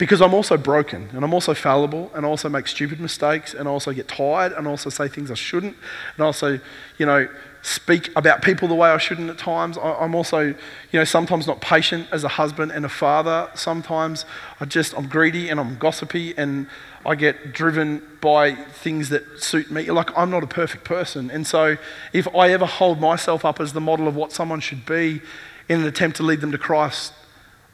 Because 0.00 0.22
I'm 0.22 0.32
also 0.32 0.56
broken 0.56 1.10
and 1.12 1.22
I'm 1.22 1.34
also 1.34 1.52
fallible 1.52 2.10
and 2.14 2.24
I 2.24 2.28
also 2.30 2.48
make 2.48 2.66
stupid 2.66 3.00
mistakes 3.00 3.52
and 3.52 3.68
I 3.68 3.70
also 3.70 3.92
get 3.92 4.08
tired 4.08 4.52
and 4.52 4.66
I 4.66 4.70
also 4.70 4.88
say 4.88 5.08
things 5.08 5.30
I 5.30 5.34
shouldn't 5.34 5.76
and 6.16 6.22
I 6.22 6.24
also, 6.24 6.58
you 6.96 7.04
know, 7.04 7.28
speak 7.60 8.10
about 8.16 8.40
people 8.40 8.66
the 8.66 8.74
way 8.74 8.88
I 8.88 8.96
shouldn't 8.96 9.28
at 9.28 9.36
times. 9.36 9.76
I'm 9.76 10.14
also, 10.14 10.40
you 10.40 10.54
know, 10.94 11.04
sometimes 11.04 11.46
not 11.46 11.60
patient 11.60 12.08
as 12.12 12.24
a 12.24 12.28
husband 12.28 12.72
and 12.72 12.86
a 12.86 12.88
father. 12.88 13.50
Sometimes 13.54 14.24
I 14.58 14.64
just, 14.64 14.96
I'm 14.96 15.06
greedy 15.06 15.50
and 15.50 15.60
I'm 15.60 15.76
gossipy 15.76 16.32
and 16.38 16.66
I 17.04 17.14
get 17.14 17.52
driven 17.52 18.00
by 18.22 18.54
things 18.54 19.10
that 19.10 19.42
suit 19.42 19.70
me. 19.70 19.90
Like, 19.90 20.16
I'm 20.16 20.30
not 20.30 20.42
a 20.42 20.46
perfect 20.46 20.84
person. 20.84 21.30
And 21.30 21.46
so, 21.46 21.76
if 22.14 22.26
I 22.34 22.52
ever 22.52 22.64
hold 22.64 23.02
myself 23.02 23.44
up 23.44 23.60
as 23.60 23.74
the 23.74 23.82
model 23.82 24.08
of 24.08 24.16
what 24.16 24.32
someone 24.32 24.60
should 24.60 24.86
be 24.86 25.20
in 25.68 25.82
an 25.82 25.86
attempt 25.86 26.16
to 26.16 26.22
lead 26.22 26.40
them 26.40 26.52
to 26.52 26.58
Christ, 26.58 27.12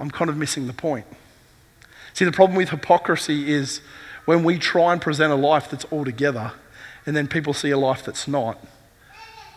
I'm 0.00 0.10
kind 0.10 0.28
of 0.28 0.36
missing 0.36 0.66
the 0.66 0.72
point. 0.72 1.06
See, 2.16 2.24
the 2.24 2.32
problem 2.32 2.56
with 2.56 2.70
hypocrisy 2.70 3.52
is 3.52 3.82
when 4.24 4.42
we 4.42 4.58
try 4.58 4.94
and 4.94 5.02
present 5.02 5.34
a 5.34 5.36
life 5.36 5.68
that's 5.68 5.84
all 5.90 6.02
together 6.02 6.52
and 7.04 7.14
then 7.14 7.28
people 7.28 7.52
see 7.52 7.68
a 7.68 7.76
life 7.76 8.06
that's 8.06 8.26
not, 8.26 8.58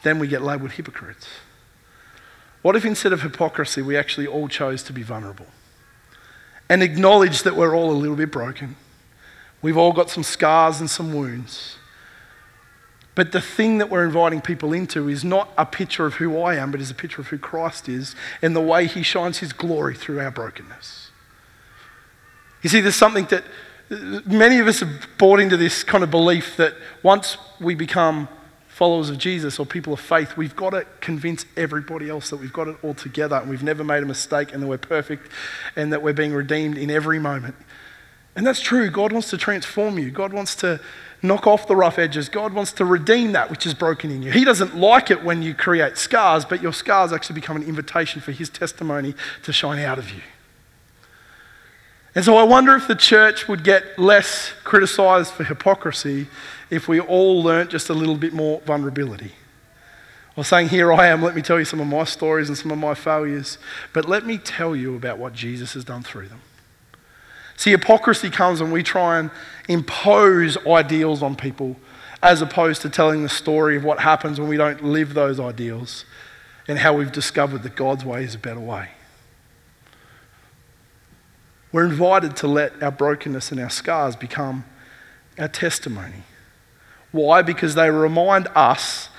then 0.04 0.20
we 0.20 0.28
get 0.28 0.42
labeled 0.42 0.72
hypocrites. 0.72 1.30
What 2.62 2.76
if 2.76 2.84
instead 2.84 3.14
of 3.14 3.22
hypocrisy, 3.22 3.82
we 3.82 3.96
actually 3.96 4.28
all 4.28 4.50
chose 4.50 4.84
to 4.84 4.92
be 4.92 5.04
vulnerable 5.04 5.46
and 6.68 6.84
acknowledge 6.84 7.44
that 7.44 7.56
we're 7.56 7.74
all 7.74 7.92
a 7.92 7.94
little 7.96 8.18
bit 8.18 8.30
broken? 8.30 8.76
We've 9.62 9.78
all 9.78 9.94
got 9.94 10.10
some 10.10 10.24
scars 10.24 10.82
and 10.82 10.90
some 10.90 11.14
wounds. 11.14 11.78
But 13.16 13.32
the 13.32 13.40
thing 13.40 13.78
that 13.78 13.90
we're 13.90 14.04
inviting 14.04 14.42
people 14.42 14.74
into 14.74 15.08
is 15.08 15.24
not 15.24 15.50
a 15.58 15.66
picture 15.66 16.06
of 16.06 16.16
who 16.16 16.38
I 16.42 16.56
am, 16.56 16.72
but 16.72 16.82
is 16.82 16.92
a 16.92 16.94
picture 16.94 17.22
of 17.22 17.30
who 17.30 17.38
Christ 17.38 17.88
is 17.88 18.18
and 18.42 18.54
the 18.54 18.60
way 18.60 18.86
he 18.86 19.02
shines 19.02 19.38
his 19.38 19.54
glory 19.54 19.96
through 19.96 20.20
our 20.20 20.32
brokenness. 20.32 21.09
You 22.62 22.70
see, 22.70 22.82
there's 22.82 22.96
something 22.96 23.26
that 23.26 23.44
many 24.26 24.60
of 24.60 24.68
us 24.68 24.82
have 24.82 25.08
bought 25.18 25.40
into 25.40 25.58
this 25.58 25.84
kind 25.84 26.04
of 26.04 26.12
belief 26.12 26.58
that 26.58 26.76
once 27.04 27.38
we 27.60 27.76
become 27.76 28.28
followers 28.68 29.10
of 29.10 29.18
Jesus 29.18 29.60
or 29.60 29.66
people 29.66 29.94
of 29.94 30.00
faith, 30.00 30.38
we've 30.38 30.56
got 30.56 30.70
to 30.72 30.86
convince 31.02 31.46
everybody 31.58 32.10
else 32.10 32.30
that 32.30 32.38
we've 32.38 32.54
got 32.54 32.68
it 32.68 32.78
all 32.84 32.94
together 32.94 33.36
and 33.36 33.50
we've 33.50 33.64
never 33.64 33.84
made 33.84 34.04
a 34.04 34.06
mistake 34.06 34.54
and 34.54 34.64
that 34.64 34.68
we're 34.68 34.78
perfect 34.78 35.30
and 35.76 35.92
that 35.92 36.02
we're 36.02 36.14
being 36.14 36.34
redeemed 36.34 36.78
in 36.78 36.90
every 36.90 37.20
moment. 37.20 37.56
And 38.36 38.46
that's 38.46 38.62
true. 38.62 38.90
God 38.90 39.12
wants 39.12 39.30
to 39.32 39.38
transform 39.38 40.00
you. 40.00 40.12
God 40.12 40.32
wants 40.32 40.56
to 40.58 40.80
knock 41.22 41.48
off 41.48 41.68
the 41.68 41.76
rough 41.76 42.00
edges. 42.00 42.30
God 42.30 42.54
wants 42.54 42.72
to 42.74 42.86
redeem 42.86 43.34
that 43.34 43.50
which 43.50 43.66
is 43.66 43.74
broken 43.74 44.12
in 44.12 44.24
you. 44.24 44.32
He 44.32 44.46
doesn't 44.46 44.78
like 44.78 45.12
it 45.12 45.24
when 45.24 45.42
you 45.42 45.54
create 45.54 45.98
scars, 45.98 46.46
but 46.46 46.62
your 46.62 46.72
scars 46.72 47.12
actually 47.12 47.36
become 47.36 47.58
an 47.58 47.64
invitation 47.64 48.22
for 48.22 48.32
His 48.32 48.50
testimony 48.50 49.14
to 49.44 49.52
shine 49.52 49.80
out 49.80 49.98
of 49.98 50.12
you. 50.12 50.22
And 52.16 52.26
so 52.26 52.38
I 52.38 52.44
wonder 52.44 52.76
if 52.76 52.88
the 52.88 52.96
church 52.96 53.48
would 53.48 53.64
get 53.64 54.00
less 54.00 54.52
criticized 54.64 55.34
for 55.34 55.44
hypocrisy 55.44 56.28
if 56.70 56.88
we 56.88 57.00
all 57.00 57.44
learnt 57.44 57.70
just 57.70 57.90
a 57.90 57.94
little 57.94 58.18
bit 58.18 58.34
more 58.34 58.62
vulnerability. 58.62 59.34
Was 60.36 60.48
saying, 60.48 60.70
Here 60.70 60.94
I 60.94 61.08
am, 61.08 61.22
let 61.22 61.36
me 61.36 61.42
tell 61.42 61.60
you 61.60 61.66
some 61.66 61.82
of 61.82 61.88
my 61.88 62.06
stories 62.06 62.48
and 62.48 62.58
some 62.58 62.72
of 62.72 62.78
my 62.78 62.94
failures, 62.94 63.58
but 63.92 64.08
let 64.08 64.26
me 64.26 64.38
tell 64.38 64.74
you 64.74 64.96
about 64.96 65.18
what 65.18 65.34
Jesus 65.34 65.74
has 65.74 65.84
done 65.84 66.02
through 66.02 66.30
them. 66.30 66.42
See, 67.58 67.72
hypocrisy 67.72 68.30
comes 68.30 68.62
when 68.62 68.72
we 68.72 68.82
try 68.82 69.20
and 69.20 69.32
impose 69.68 70.58
ideals 70.66 71.22
on 71.22 71.36
people 71.36 71.76
as 72.24 72.42
opposed 72.42 72.82
to 72.84 72.90
telling 72.90 73.22
the 73.22 73.30
story 73.30 73.76
of 73.76 73.84
what 73.84 74.00
happens 74.00 74.40
when 74.40 74.48
we 74.48 74.56
don't 74.56 74.82
live 74.82 75.14
those 75.14 75.42
ideals 75.42 76.06
and 76.70 76.80
how 76.80 76.94
we've 76.94 77.12
discovered 77.12 77.64
that 77.64 77.76
God's 77.76 78.06
way 78.06 78.24
is 78.24 78.34
a 78.34 78.40
better 78.40 78.62
way. 78.62 78.92
We're 81.72 81.86
invited 81.86 82.36
to 82.38 82.48
let 82.48 82.82
our 82.82 82.92
brokenness 82.92 83.52
and 83.52 83.60
our 83.60 83.70
scars 83.70 84.16
become 84.16 84.66
our 85.38 85.48
testimony. 85.48 86.24
Why? 87.12 87.42
Because 87.42 87.76
they 87.76 87.90
remind 87.90 88.48
us 88.56 89.10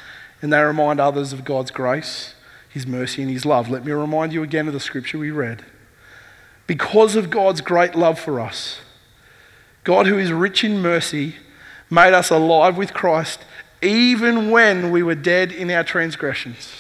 and 0.42 0.52
they 0.52 0.60
remind 0.60 1.00
others 1.00 1.32
of 1.32 1.44
God's 1.44 1.70
grace, 1.70 2.34
His 2.68 2.86
mercy, 2.86 3.22
and 3.22 3.30
His 3.30 3.44
love. 3.44 3.68
Let 3.68 3.84
me 3.84 3.92
remind 3.92 4.32
you 4.32 4.42
again 4.42 4.66
of 4.66 4.72
the 4.72 4.80
scripture 4.80 5.18
we 5.18 5.30
read. 5.30 5.64
Because 6.66 7.16
of 7.16 7.30
God's 7.30 7.60
great 7.60 7.94
love 7.94 8.18
for 8.18 8.40
us, 8.40 8.80
God, 9.84 10.06
who 10.06 10.18
is 10.18 10.32
rich 10.32 10.62
in 10.62 10.80
mercy, 10.80 11.36
made 11.88 12.14
us 12.14 12.30
alive 12.30 12.76
with 12.76 12.94
Christ 12.94 13.40
even 13.82 14.50
when 14.50 14.90
we 14.90 15.02
were 15.02 15.14
dead 15.14 15.52
in 15.52 15.70
our 15.70 15.84
transgressions. 15.84 16.79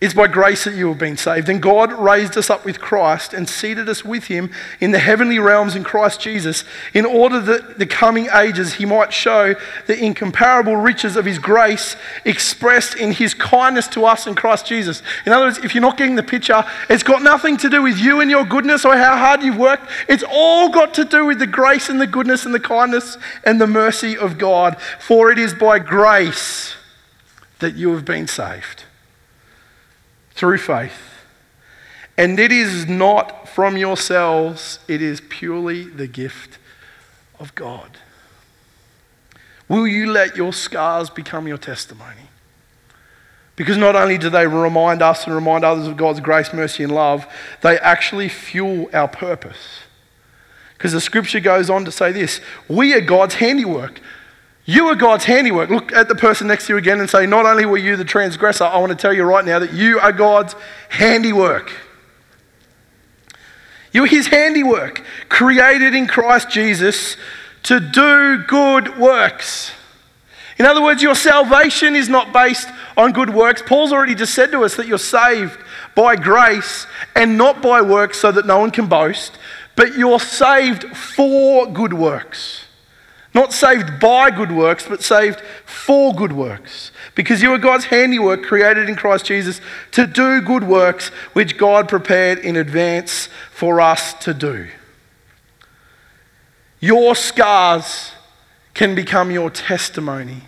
It's 0.00 0.14
by 0.14 0.28
grace 0.28 0.62
that 0.62 0.76
you 0.76 0.86
have 0.88 0.98
been 0.98 1.16
saved. 1.16 1.48
And 1.48 1.60
God 1.60 1.92
raised 1.92 2.38
us 2.38 2.50
up 2.50 2.64
with 2.64 2.78
Christ 2.78 3.34
and 3.34 3.48
seated 3.48 3.88
us 3.88 4.04
with 4.04 4.26
him 4.26 4.52
in 4.78 4.92
the 4.92 5.00
heavenly 5.00 5.40
realms 5.40 5.74
in 5.74 5.82
Christ 5.82 6.20
Jesus, 6.20 6.62
in 6.94 7.04
order 7.04 7.40
that 7.40 7.80
the 7.80 7.86
coming 7.86 8.28
ages 8.32 8.74
he 8.74 8.84
might 8.84 9.12
show 9.12 9.56
the 9.88 9.98
incomparable 9.98 10.76
riches 10.76 11.16
of 11.16 11.24
his 11.24 11.40
grace 11.40 11.96
expressed 12.24 12.94
in 12.94 13.10
his 13.10 13.34
kindness 13.34 13.88
to 13.88 14.04
us 14.04 14.28
in 14.28 14.36
Christ 14.36 14.66
Jesus. 14.66 15.02
In 15.26 15.32
other 15.32 15.46
words, 15.46 15.58
if 15.58 15.74
you're 15.74 15.82
not 15.82 15.96
getting 15.96 16.14
the 16.14 16.22
picture, 16.22 16.64
it's 16.88 17.02
got 17.02 17.22
nothing 17.22 17.56
to 17.56 17.68
do 17.68 17.82
with 17.82 17.98
you 17.98 18.20
and 18.20 18.30
your 18.30 18.44
goodness 18.44 18.84
or 18.84 18.96
how 18.96 19.16
hard 19.16 19.42
you've 19.42 19.58
worked. 19.58 19.90
It's 20.08 20.24
all 20.30 20.68
got 20.68 20.94
to 20.94 21.04
do 21.04 21.26
with 21.26 21.40
the 21.40 21.46
grace 21.48 21.88
and 21.88 22.00
the 22.00 22.06
goodness 22.06 22.46
and 22.46 22.54
the 22.54 22.60
kindness 22.60 23.18
and 23.42 23.60
the 23.60 23.66
mercy 23.66 24.16
of 24.16 24.38
God. 24.38 24.80
For 25.00 25.32
it 25.32 25.40
is 25.40 25.54
by 25.54 25.80
grace 25.80 26.76
that 27.58 27.74
you 27.74 27.92
have 27.94 28.04
been 28.04 28.28
saved 28.28 28.84
through 30.38 30.58
faith. 30.58 31.24
And 32.16 32.38
it 32.38 32.52
is 32.52 32.86
not 32.86 33.48
from 33.48 33.76
yourselves, 33.76 34.78
it 34.86 35.02
is 35.02 35.20
purely 35.28 35.82
the 35.82 36.06
gift 36.06 36.58
of 37.40 37.54
God. 37.56 37.98
Will 39.68 39.86
you 39.86 40.10
let 40.10 40.36
your 40.36 40.52
scars 40.52 41.10
become 41.10 41.48
your 41.48 41.58
testimony? 41.58 42.30
Because 43.56 43.76
not 43.76 43.96
only 43.96 44.16
do 44.16 44.30
they 44.30 44.46
remind 44.46 45.02
us 45.02 45.26
and 45.26 45.34
remind 45.34 45.64
others 45.64 45.88
of 45.88 45.96
God's 45.96 46.20
grace, 46.20 46.54
mercy, 46.54 46.84
and 46.84 46.94
love, 46.94 47.26
they 47.62 47.76
actually 47.80 48.28
fuel 48.28 48.88
our 48.92 49.08
purpose. 49.08 49.80
Because 50.74 50.92
the 50.92 51.00
scripture 51.00 51.40
goes 51.40 51.68
on 51.68 51.84
to 51.84 51.90
say 51.90 52.12
this 52.12 52.40
we 52.68 52.94
are 52.94 53.00
God's 53.00 53.34
handiwork. 53.34 54.00
You 54.70 54.88
are 54.88 54.94
God's 54.94 55.24
handiwork. 55.24 55.70
Look 55.70 55.92
at 55.92 56.08
the 56.08 56.14
person 56.14 56.46
next 56.46 56.66
to 56.66 56.74
you 56.74 56.76
again 56.76 57.00
and 57.00 57.08
say, 57.08 57.24
Not 57.24 57.46
only 57.46 57.64
were 57.64 57.78
you 57.78 57.96
the 57.96 58.04
transgressor, 58.04 58.64
I 58.64 58.76
want 58.76 58.90
to 58.90 58.96
tell 58.96 59.14
you 59.14 59.22
right 59.22 59.42
now 59.42 59.58
that 59.60 59.72
you 59.72 59.98
are 59.98 60.12
God's 60.12 60.54
handiwork. 60.90 61.72
You're 63.92 64.04
His 64.04 64.26
handiwork, 64.26 65.02
created 65.30 65.94
in 65.94 66.06
Christ 66.06 66.50
Jesus 66.50 67.16
to 67.62 67.80
do 67.80 68.44
good 68.46 68.98
works. 68.98 69.72
In 70.58 70.66
other 70.66 70.82
words, 70.82 71.02
your 71.02 71.14
salvation 71.14 71.96
is 71.96 72.10
not 72.10 72.34
based 72.34 72.68
on 72.94 73.12
good 73.12 73.30
works. 73.30 73.62
Paul's 73.64 73.90
already 73.90 74.14
just 74.14 74.34
said 74.34 74.52
to 74.52 74.66
us 74.66 74.76
that 74.76 74.86
you're 74.86 74.98
saved 74.98 75.58
by 75.94 76.14
grace 76.14 76.86
and 77.16 77.38
not 77.38 77.62
by 77.62 77.80
works 77.80 78.18
so 78.18 78.30
that 78.30 78.44
no 78.44 78.58
one 78.58 78.70
can 78.70 78.86
boast, 78.86 79.38
but 79.76 79.96
you're 79.96 80.20
saved 80.20 80.94
for 80.94 81.66
good 81.68 81.94
works. 81.94 82.66
Not 83.38 83.52
saved 83.52 84.00
by 84.00 84.32
good 84.32 84.50
works, 84.50 84.84
but 84.88 85.00
saved 85.00 85.40
for 85.64 86.12
good 86.12 86.32
works. 86.32 86.90
Because 87.14 87.40
you 87.40 87.52
are 87.52 87.58
God's 87.58 87.84
handiwork 87.84 88.42
created 88.42 88.88
in 88.88 88.96
Christ 88.96 89.26
Jesus 89.26 89.60
to 89.92 90.08
do 90.08 90.40
good 90.40 90.64
works 90.64 91.10
which 91.34 91.56
God 91.56 91.88
prepared 91.88 92.40
in 92.40 92.56
advance 92.56 93.28
for 93.52 93.80
us 93.80 94.12
to 94.24 94.34
do. 94.34 94.66
Your 96.80 97.14
scars 97.14 98.10
can 98.74 98.96
become 98.96 99.30
your 99.30 99.50
testimony. 99.50 100.42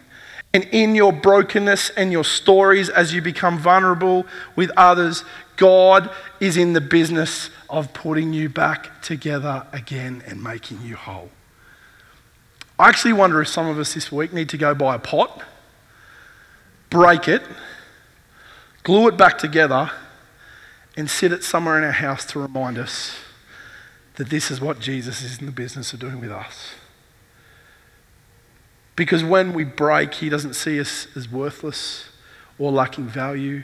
And 0.52 0.64
in 0.72 0.96
your 0.96 1.12
brokenness 1.12 1.90
and 1.90 2.10
your 2.10 2.24
stories, 2.24 2.88
as 2.88 3.14
you 3.14 3.22
become 3.22 3.56
vulnerable 3.56 4.26
with 4.56 4.72
others, 4.76 5.22
God 5.56 6.10
is 6.40 6.56
in 6.56 6.72
the 6.72 6.80
business 6.80 7.50
of 7.68 7.92
putting 7.92 8.32
you 8.32 8.48
back 8.48 9.00
together 9.00 9.64
again 9.72 10.24
and 10.26 10.42
making 10.42 10.82
you 10.82 10.96
whole. 10.96 11.30
I 12.80 12.88
actually 12.88 13.12
wonder 13.12 13.42
if 13.42 13.48
some 13.48 13.66
of 13.66 13.78
us 13.78 13.92
this 13.92 14.10
week 14.10 14.32
need 14.32 14.48
to 14.48 14.56
go 14.56 14.74
buy 14.74 14.94
a 14.94 14.98
pot, 14.98 15.42
break 16.88 17.28
it, 17.28 17.42
glue 18.84 19.06
it 19.08 19.18
back 19.18 19.36
together, 19.36 19.90
and 20.96 21.10
sit 21.10 21.30
it 21.30 21.44
somewhere 21.44 21.76
in 21.76 21.84
our 21.84 21.92
house 21.92 22.24
to 22.32 22.38
remind 22.38 22.78
us 22.78 23.18
that 24.14 24.30
this 24.30 24.50
is 24.50 24.62
what 24.62 24.80
Jesus 24.80 25.20
is 25.20 25.40
in 25.40 25.44
the 25.44 25.52
business 25.52 25.92
of 25.92 26.00
doing 26.00 26.20
with 26.20 26.32
us. 26.32 26.70
Because 28.96 29.22
when 29.22 29.52
we 29.52 29.64
break, 29.64 30.14
He 30.14 30.30
doesn't 30.30 30.54
see 30.54 30.80
us 30.80 31.06
as 31.14 31.30
worthless 31.30 32.08
or 32.58 32.72
lacking 32.72 33.08
value 33.08 33.62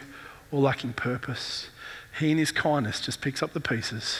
or 0.50 0.60
lacking 0.60 0.92
purpose. 0.92 1.70
He, 2.18 2.32
in 2.32 2.36
His 2.36 2.52
kindness, 2.52 3.00
just 3.00 3.22
picks 3.22 3.42
up 3.42 3.54
the 3.54 3.60
pieces 3.60 4.18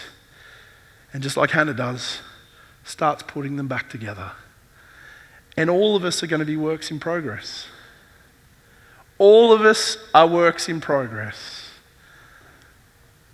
and, 1.13 1.23
just 1.23 1.37
like 1.37 1.51
Hannah 1.51 1.75
does, 1.75 2.21
starts 2.83 3.23
putting 3.23 3.57
them 3.57 3.69
back 3.69 3.91
together 3.91 4.33
and 5.57 5.71
all 5.71 5.97
of 5.97 6.05
us 6.05 6.23
are 6.23 6.27
going 6.27 6.41
to 6.41 6.47
be 6.47 6.57
works 6.57 6.91
in 6.91 7.01
progress. 7.01 7.67
All 9.19 9.53
of 9.53 9.63
us 9.63 9.97
are 10.15 10.27
works 10.27 10.69
in 10.69 10.81
progress. 10.81 11.71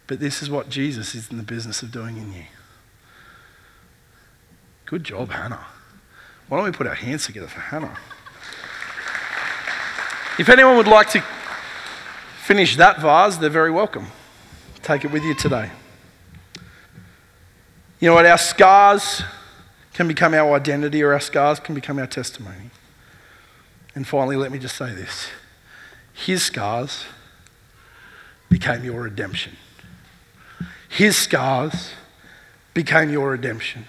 But 0.07 0.21
this 0.21 0.43
is 0.43 0.51
what 0.51 0.69
Jesus 0.69 1.15
is 1.15 1.31
in 1.31 1.37
the 1.37 1.43
business 1.43 1.83
of 1.83 1.91
doing 1.91 2.17
in 2.17 2.33
you. 2.33 2.45
Good 4.85 5.05
job, 5.05 5.31
Hannah. 5.31 5.65
Why 6.49 6.59
don't 6.59 6.67
we 6.67 6.73
put 6.73 6.87
our 6.87 6.95
hands 6.95 7.27
together 7.27 7.47
for 7.47 7.61
Hannah? 7.61 7.97
If 10.39 10.49
anyone 10.49 10.77
would 10.77 10.89
like 10.89 11.11
to 11.11 11.25
finish 12.45 12.77
that 12.77 13.01
vase, 13.01 13.37
they're 13.39 13.51
very 13.51 13.71
welcome. 13.71 14.07
Take 14.83 15.05
it 15.05 15.11
with 15.11 15.23
you 15.23 15.35
today. 15.35 15.71
You 18.01 18.09
know 18.09 18.15
what? 18.15 18.27
Our 18.27 18.39
scars 18.39 19.23
can 19.95 20.09
become 20.09 20.35
our 20.35 20.55
identity 20.55 21.03
or 21.03 21.13
our 21.13 21.21
scars 21.21 21.61
can 21.61 21.75
become 21.75 21.99
our 21.99 22.07
testimony. 22.07 22.71
And 23.95 24.07
finally, 24.07 24.37
let 24.37 24.51
me 24.51 24.59
just 24.59 24.77
say 24.77 24.93
this 24.93 25.29
His 26.13 26.43
scars 26.43 27.05
became 28.49 28.85
your 28.85 29.03
redemption. 29.03 29.57
His 30.89 31.17
scars 31.17 31.93
became 32.75 33.11
your 33.11 33.31
redemption. 33.31 33.87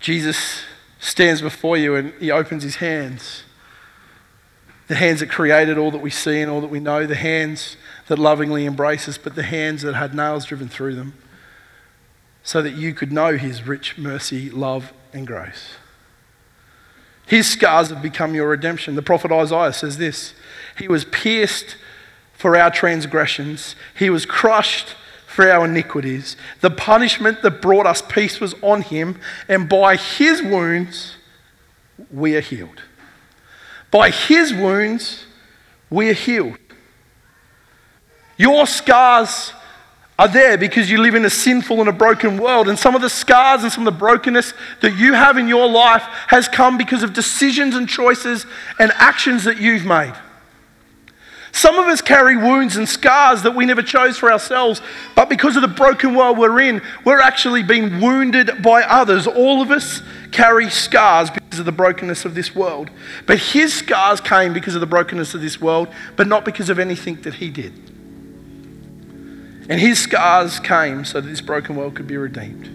Jesus 0.00 0.64
stands 0.98 1.40
before 1.40 1.76
you 1.76 1.94
and 1.94 2.12
he 2.14 2.30
opens 2.30 2.64
his 2.64 2.76
hands. 2.76 3.44
The 4.88 4.96
hands 4.96 5.20
that 5.20 5.30
created 5.30 5.78
all 5.78 5.92
that 5.92 6.00
we 6.00 6.10
see 6.10 6.40
and 6.40 6.50
all 6.50 6.60
that 6.60 6.70
we 6.70 6.80
know, 6.80 7.06
the 7.06 7.14
hands 7.14 7.76
that 8.08 8.18
lovingly 8.18 8.64
embrace 8.64 9.08
us, 9.08 9.16
but 9.16 9.36
the 9.36 9.44
hands 9.44 9.82
that 9.82 9.94
had 9.94 10.12
nails 10.12 10.44
driven 10.44 10.68
through 10.68 10.96
them 10.96 11.14
so 12.42 12.62
that 12.62 12.74
you 12.74 12.92
could 12.92 13.12
know 13.12 13.36
his 13.36 13.66
rich 13.66 13.96
mercy, 13.96 14.50
love, 14.50 14.92
and 15.12 15.26
grace. 15.26 15.76
His 17.26 17.48
scars 17.48 17.90
have 17.90 18.02
become 18.02 18.34
your 18.34 18.48
redemption. 18.48 18.94
The 18.94 19.02
prophet 19.02 19.30
Isaiah 19.32 19.72
says 19.72 19.98
this 19.98 20.34
He 20.76 20.88
was 20.88 21.04
pierced 21.04 21.76
for 22.34 22.56
our 22.56 22.70
transgressions, 22.70 23.76
He 23.96 24.10
was 24.10 24.26
crushed 24.26 24.96
for 25.26 25.50
our 25.50 25.64
iniquities. 25.64 26.36
The 26.60 26.70
punishment 26.70 27.40
that 27.42 27.62
brought 27.62 27.86
us 27.86 28.02
peace 28.02 28.40
was 28.40 28.54
on 28.62 28.82
Him, 28.82 29.18
and 29.48 29.68
by 29.68 29.96
His 29.96 30.42
wounds 30.42 31.16
we 32.10 32.36
are 32.36 32.40
healed. 32.40 32.82
By 33.90 34.10
His 34.10 34.52
wounds 34.52 35.24
we 35.88 36.10
are 36.10 36.14
healed. 36.14 36.58
Your 38.36 38.66
scars 38.66 39.52
are 40.18 40.28
there 40.28 40.58
because 40.58 40.90
you 40.90 40.98
live 40.98 41.14
in 41.14 41.24
a 41.24 41.30
sinful 41.30 41.80
and 41.80 41.88
a 41.88 41.92
broken 41.92 42.38
world. 42.38 42.68
And 42.68 42.78
some 42.78 42.94
of 42.94 43.00
the 43.00 43.10
scars 43.10 43.62
and 43.62 43.72
some 43.72 43.86
of 43.86 43.92
the 43.92 43.98
brokenness 43.98 44.54
that 44.80 44.96
you 44.96 45.14
have 45.14 45.38
in 45.38 45.48
your 45.48 45.68
life 45.68 46.02
has 46.28 46.48
come 46.48 46.76
because 46.76 47.02
of 47.02 47.12
decisions 47.12 47.74
and 47.74 47.88
choices 47.88 48.46
and 48.78 48.92
actions 48.92 49.44
that 49.44 49.58
you've 49.58 49.84
made. 49.84 50.14
Some 51.54 51.78
of 51.78 51.86
us 51.86 52.00
carry 52.00 52.34
wounds 52.34 52.76
and 52.76 52.88
scars 52.88 53.42
that 53.42 53.54
we 53.54 53.66
never 53.66 53.82
chose 53.82 54.16
for 54.16 54.32
ourselves, 54.32 54.80
but 55.14 55.28
because 55.28 55.54
of 55.54 55.60
the 55.60 55.68
broken 55.68 56.14
world 56.14 56.38
we're 56.38 56.60
in, 56.60 56.80
we're 57.04 57.20
actually 57.20 57.62
being 57.62 58.00
wounded 58.00 58.62
by 58.62 58.82
others. 58.82 59.26
All 59.26 59.60
of 59.60 59.70
us 59.70 60.00
carry 60.30 60.70
scars 60.70 61.30
because 61.30 61.58
of 61.58 61.66
the 61.66 61.72
brokenness 61.72 62.24
of 62.24 62.34
this 62.34 62.54
world. 62.54 62.90
But 63.26 63.38
his 63.38 63.74
scars 63.74 64.18
came 64.18 64.54
because 64.54 64.74
of 64.74 64.80
the 64.80 64.86
brokenness 64.86 65.34
of 65.34 65.42
this 65.42 65.60
world, 65.60 65.88
but 66.16 66.26
not 66.26 66.46
because 66.46 66.70
of 66.70 66.78
anything 66.78 67.20
that 67.22 67.34
he 67.34 67.50
did. 67.50 67.91
And 69.72 69.80
his 69.80 69.98
scars 69.98 70.60
came 70.60 71.02
so 71.06 71.22
that 71.22 71.30
this 71.30 71.40
broken 71.40 71.76
world 71.76 71.94
could 71.94 72.06
be 72.06 72.18
redeemed. 72.18 72.66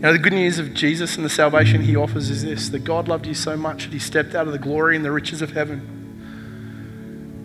Know, 0.00 0.10
the 0.10 0.18
good 0.18 0.32
news 0.32 0.58
of 0.58 0.72
Jesus 0.72 1.16
and 1.16 1.24
the 1.24 1.28
salvation 1.28 1.82
he 1.82 1.94
offers 1.94 2.30
is 2.30 2.44
this 2.44 2.70
that 2.70 2.78
God 2.78 3.06
loved 3.06 3.26
you 3.26 3.34
so 3.34 3.58
much 3.58 3.84
that 3.84 3.92
he 3.92 3.98
stepped 3.98 4.34
out 4.34 4.46
of 4.46 4.54
the 4.54 4.58
glory 4.58 4.96
and 4.96 5.04
the 5.04 5.12
riches 5.12 5.42
of 5.42 5.52
heaven, 5.52 5.80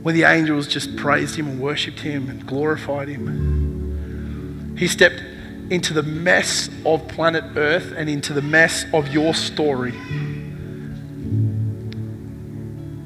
where 0.01 0.13
the 0.13 0.23
angels 0.23 0.65
just 0.65 0.95
praised 0.95 1.35
him 1.35 1.49
and 1.49 1.59
worshipped 1.59 1.99
him 1.99 2.29
and 2.29 2.47
glorified 2.47 3.09
him. 3.09 4.77
He 4.77 4.87
stepped 4.87 5.21
into 5.69 5.93
the 5.93 6.03
mess 6.03 6.69
of 6.85 7.05
planet 7.09 7.43
Earth 7.57 7.91
and 7.97 8.09
into 8.09 8.31
the 8.31 8.41
mess 8.41 8.85
of 8.93 9.09
your 9.09 9.33
story. 9.33 9.93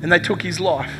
And 0.03 0.11
they 0.11 0.19
took 0.19 0.43
his 0.43 0.59
life. 0.59 0.93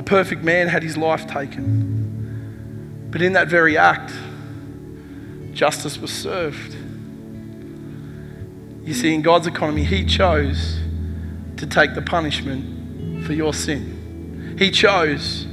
A 0.00 0.02
perfect 0.02 0.42
man 0.42 0.68
had 0.68 0.82
his 0.82 0.96
life 0.96 1.26
taken. 1.26 3.08
But 3.10 3.20
in 3.20 3.34
that 3.34 3.48
very 3.48 3.76
act, 3.76 4.10
justice 5.52 5.98
was 5.98 6.10
served. 6.10 6.74
You 8.82 8.94
see, 8.94 9.12
in 9.12 9.20
God's 9.20 9.46
economy, 9.46 9.84
He 9.84 10.06
chose 10.06 10.80
to 11.58 11.66
take 11.66 11.94
the 11.94 12.00
punishment 12.00 13.26
for 13.26 13.34
your 13.34 13.52
sin. 13.52 14.56
He 14.58 14.70
chose 14.70 15.46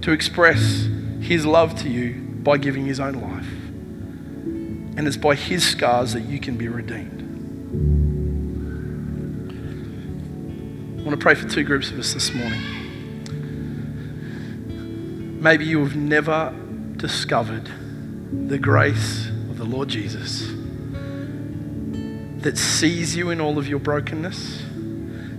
to 0.00 0.10
express 0.10 0.88
his 1.20 1.46
love 1.46 1.80
to 1.82 1.88
you 1.88 2.14
by 2.42 2.58
giving 2.58 2.84
his 2.84 2.98
own 2.98 3.14
life. 3.14 3.52
And 4.98 5.06
it's 5.06 5.16
by 5.16 5.36
his 5.36 5.64
scars 5.64 6.14
that 6.14 6.24
you 6.24 6.40
can 6.40 6.56
be 6.56 6.66
redeemed. 6.66 7.20
I 10.98 11.04
want 11.04 11.12
to 11.12 11.22
pray 11.22 11.36
for 11.36 11.48
two 11.48 11.62
groups 11.62 11.92
of 11.92 12.00
us 12.00 12.12
this 12.12 12.34
morning. 12.34 12.81
Maybe 15.42 15.64
you 15.64 15.80
have 15.80 15.96
never 15.96 16.54
discovered 16.98 17.68
the 18.46 18.58
grace 18.58 19.26
of 19.26 19.58
the 19.58 19.64
Lord 19.64 19.88
Jesus 19.88 20.46
that 22.42 22.56
sees 22.56 23.16
you 23.16 23.30
in 23.30 23.40
all 23.40 23.58
of 23.58 23.66
your 23.66 23.80
brokenness, 23.80 24.62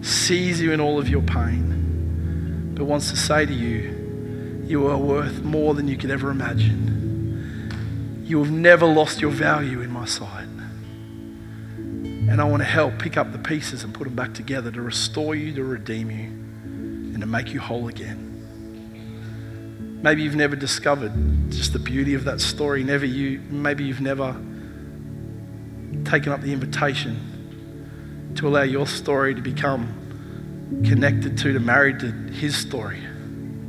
sees 0.02 0.60
you 0.60 0.74
in 0.74 0.82
all 0.82 1.00
of 1.00 1.08
your 1.08 1.22
pain, 1.22 2.74
but 2.76 2.84
wants 2.84 3.12
to 3.12 3.16
say 3.16 3.46
to 3.46 3.54
you, 3.54 4.66
you 4.66 4.88
are 4.88 4.98
worth 4.98 5.42
more 5.42 5.74
than 5.74 5.88
you 5.88 5.96
could 5.96 6.12
ever 6.12 6.30
imagine. 6.30 8.26
You 8.26 8.44
have 8.44 8.52
never 8.52 8.86
lost 8.86 9.22
your 9.22 9.32
value 9.32 9.80
in 9.80 9.90
my 9.90 10.04
sight. 10.04 10.50
And 11.78 12.42
I 12.42 12.44
want 12.44 12.60
to 12.60 12.68
help 12.68 13.00
pick 13.00 13.16
up 13.16 13.32
the 13.32 13.40
pieces 13.40 13.86
and 13.86 13.94
put 13.94 14.04
them 14.04 14.16
back 14.16 14.34
together 14.34 14.70
to 14.70 14.82
restore 14.82 15.34
you, 15.34 15.54
to 15.54 15.64
redeem 15.64 16.12
you, 16.12 16.26
and 16.26 17.22
to 17.22 17.26
make 17.26 17.54
you 17.54 17.62
whole 17.62 17.88
again. 17.88 18.33
Maybe 20.04 20.22
you've 20.22 20.36
never 20.36 20.58
discovered 20.58 21.14
just 21.50 21.72
the 21.72 21.80
beauty 21.80 22.14
of 22.14 22.26
that 22.26 22.42
story. 22.42 22.84
Never 22.84 23.06
you, 23.06 23.40
maybe 23.50 23.86
you've 23.86 24.02
never 24.02 24.34
taken 26.04 26.34
up 26.34 26.42
the 26.42 26.52
invitation 26.52 28.34
to 28.36 28.48
allow 28.50 28.64
your 28.64 28.86
story 28.86 29.34
to 29.34 29.42
become 29.42 30.82
connected 30.86 31.38
to, 31.38 31.54
to 31.54 31.60
married 31.62 32.00
to 32.00 32.12
his 32.12 32.54
story, 32.54 33.02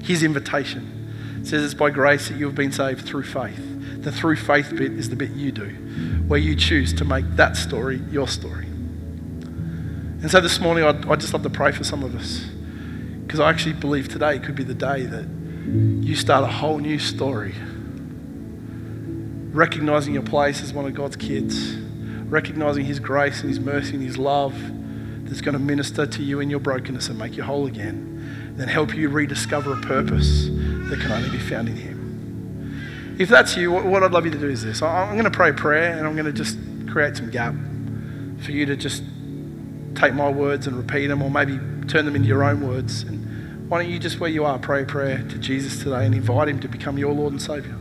his 0.03 0.25
invitation. 0.25 1.39
It 1.41 1.47
says 1.47 1.63
it's 1.63 1.75
by 1.75 1.91
grace 1.91 2.29
that 2.29 2.37
you 2.37 2.47
have 2.47 2.57
been 2.57 2.73
saved 2.73 3.07
through 3.07 3.23
faith. 3.23 4.03
The 4.03 4.11
through 4.11 4.37
faith 4.37 4.71
bit 4.75 4.91
is 4.93 5.11
the 5.11 5.17
bit 5.17 5.31
you 5.31 5.53
do, 5.53 5.69
where 6.27 6.41
you 6.41 6.57
choose 6.57 6.93
to 6.95 7.05
make 7.05 7.25
that 7.37 7.57
story 7.57 8.03
your 8.11 8.27
story. 8.27 8.67
And 8.67 10.29
so 10.29 10.41
this 10.41 10.59
morning, 10.59 10.83
I'd, 10.83 11.07
I'd 11.07 11.21
just 11.21 11.33
love 11.33 11.45
to 11.45 11.51
pray 11.51 11.71
for 11.71 11.85
some 11.85 12.03
of 12.03 12.17
us 12.17 12.45
because 13.23 13.39
I 13.39 13.51
actually 13.51 13.75
believe 13.75 14.09
today 14.09 14.41
could 14.41 14.57
be 14.57 14.65
the 14.65 14.75
day 14.75 15.07
that 15.07 15.44
you 15.67 16.15
start 16.15 16.45
a 16.45 16.49
whole 16.49 16.79
new 16.79 16.99
story. 16.99 17.55
Recognizing 19.53 20.15
your 20.15 20.23
place 20.23 20.63
as 20.63 20.73
one 20.73 20.85
of 20.85 20.95
God's 20.95 21.17
kids, 21.17 21.77
recognizing 22.27 22.85
His 22.85 23.01
grace 23.01 23.41
and 23.41 23.49
His 23.49 23.61
mercy 23.61 23.95
and 23.95 24.03
His 24.03 24.19
love 24.19 24.55
that's 25.25 25.41
going 25.41 25.55
to 25.55 25.59
minister 25.59 26.07
to 26.07 26.23
you 26.23 26.41
in 26.41 26.51
your 26.51 26.61
brokenness 26.61 27.09
and 27.09 27.19
make 27.19 27.37
you 27.37 27.43
whole 27.43 27.67
again, 27.67 28.55
then 28.57 28.69
help 28.69 28.95
you 28.95 29.09
rediscover 29.09 29.73
a 29.73 29.81
purpose 29.81 30.47
that 30.49 30.99
can 31.01 31.13
only 31.13 31.31
be 31.31 31.39
found 31.39 31.69
in 31.69 31.77
Him. 31.77 33.17
If 33.19 33.29
that's 33.29 33.57
you, 33.57 33.71
what 33.71 34.03
I'd 34.03 34.13
love 34.13 34.25
you 34.25 34.33
to 34.33 34.39
do 34.39 34.49
is 34.49 34.65
this 34.65 34.83
I'm 34.83 35.13
going 35.13 35.25
to 35.25 35.31
pray 35.31 35.51
a 35.51 35.55
prayer 35.55 35.97
and 35.97 36.07
I'm 36.07 36.15
going 36.15 36.27
to 36.27 36.33
just 36.33 36.59
create 36.91 37.17
some 37.17 37.31
gap 37.31 37.55
for 38.41 38.51
you 38.51 38.67
to 38.67 38.77
just 38.77 39.03
take 39.95 40.15
my 40.15 40.29
words 40.29 40.67
and 40.67 40.77
repeat 40.77 41.07
them 41.07 41.23
or 41.23 41.31
maybe 41.31 41.59
turn 41.87 42.05
them 42.05 42.17
into 42.17 42.29
your 42.29 42.43
own 42.43 42.67
words. 42.67 43.03
And 43.05 43.24
why 43.69 43.83
don't 43.83 43.91
you 43.91 43.99
just 43.99 44.21
where 44.21 44.31
you 44.31 44.45
are 44.45 44.59
pray 44.59 44.83
a 44.83 44.87
prayer 44.87 45.19
to 45.19 45.39
Jesus 45.39 45.83
today 45.83 46.05
and 46.05 46.15
invite 46.15 46.49
Him 46.49 46.61
to 46.61 46.69
become 46.69 46.99
your 46.99 47.13
Lord 47.13 47.33
and 47.33 47.41
Savior? 47.41 47.77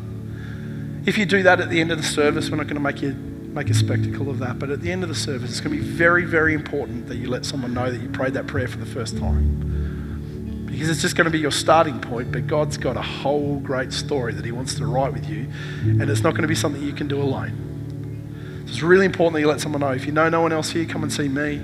If 1.05 1.17
you 1.17 1.25
do 1.25 1.43
that 1.43 1.59
at 1.59 1.69
the 1.69 1.81
end 1.81 1.91
of 1.91 1.97
the 1.97 2.07
service, 2.07 2.49
we're 2.49 2.57
not 2.57 2.67
going 2.67 2.75
to 2.75 2.81
make 2.81 3.01
you 3.01 3.13
make 3.53 3.69
a 3.69 3.73
spectacle 3.73 4.29
of 4.29 4.39
that. 4.39 4.57
But 4.59 4.69
at 4.69 4.81
the 4.81 4.91
end 4.91 5.03
of 5.03 5.09
the 5.09 5.15
service, 5.15 5.51
it's 5.51 5.59
going 5.61 5.75
to 5.75 5.81
be 5.81 5.87
very, 5.87 6.25
very 6.25 6.53
important 6.53 7.07
that 7.07 7.17
you 7.17 7.29
let 7.29 7.45
someone 7.45 7.73
know 7.73 7.91
that 7.91 8.01
you 8.01 8.09
prayed 8.09 8.33
that 8.33 8.47
prayer 8.47 8.67
for 8.67 8.77
the 8.77 8.85
first 8.85 9.17
time. 9.17 10.65
Because 10.65 10.89
it's 10.89 11.01
just 11.01 11.15
going 11.15 11.25
to 11.25 11.31
be 11.31 11.39
your 11.39 11.51
starting 11.51 11.99
point, 11.99 12.31
but 12.31 12.47
God's 12.47 12.77
got 12.77 12.97
a 12.97 13.01
whole 13.01 13.59
great 13.59 13.93
story 13.93 14.33
that 14.33 14.43
He 14.43 14.51
wants 14.51 14.73
to 14.75 14.87
write 14.87 15.13
with 15.13 15.29
you, 15.29 15.47
and 15.81 16.09
it's 16.09 16.21
not 16.21 16.31
going 16.31 16.41
to 16.41 16.47
be 16.47 16.55
something 16.55 16.81
you 16.81 16.93
can 16.93 17.07
do 17.07 17.21
alone. 17.21 18.63
So 18.65 18.71
it's 18.71 18.81
really 18.81 19.05
important 19.05 19.33
that 19.33 19.41
you 19.41 19.47
let 19.47 19.61
someone 19.61 19.81
know. 19.81 19.91
If 19.91 20.07
you 20.07 20.11
know 20.11 20.29
no 20.29 20.41
one 20.41 20.51
else 20.51 20.71
here, 20.71 20.85
come 20.85 21.03
and 21.03 21.13
see 21.13 21.29
me. 21.29 21.61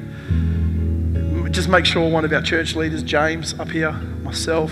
Just 1.59 1.67
make 1.67 1.83
sure 1.85 2.09
one 2.09 2.23
of 2.23 2.31
our 2.31 2.41
church 2.41 2.73
leaders, 2.77 3.03
James, 3.03 3.53
up 3.59 3.69
here, 3.69 3.91
myself, 3.91 4.71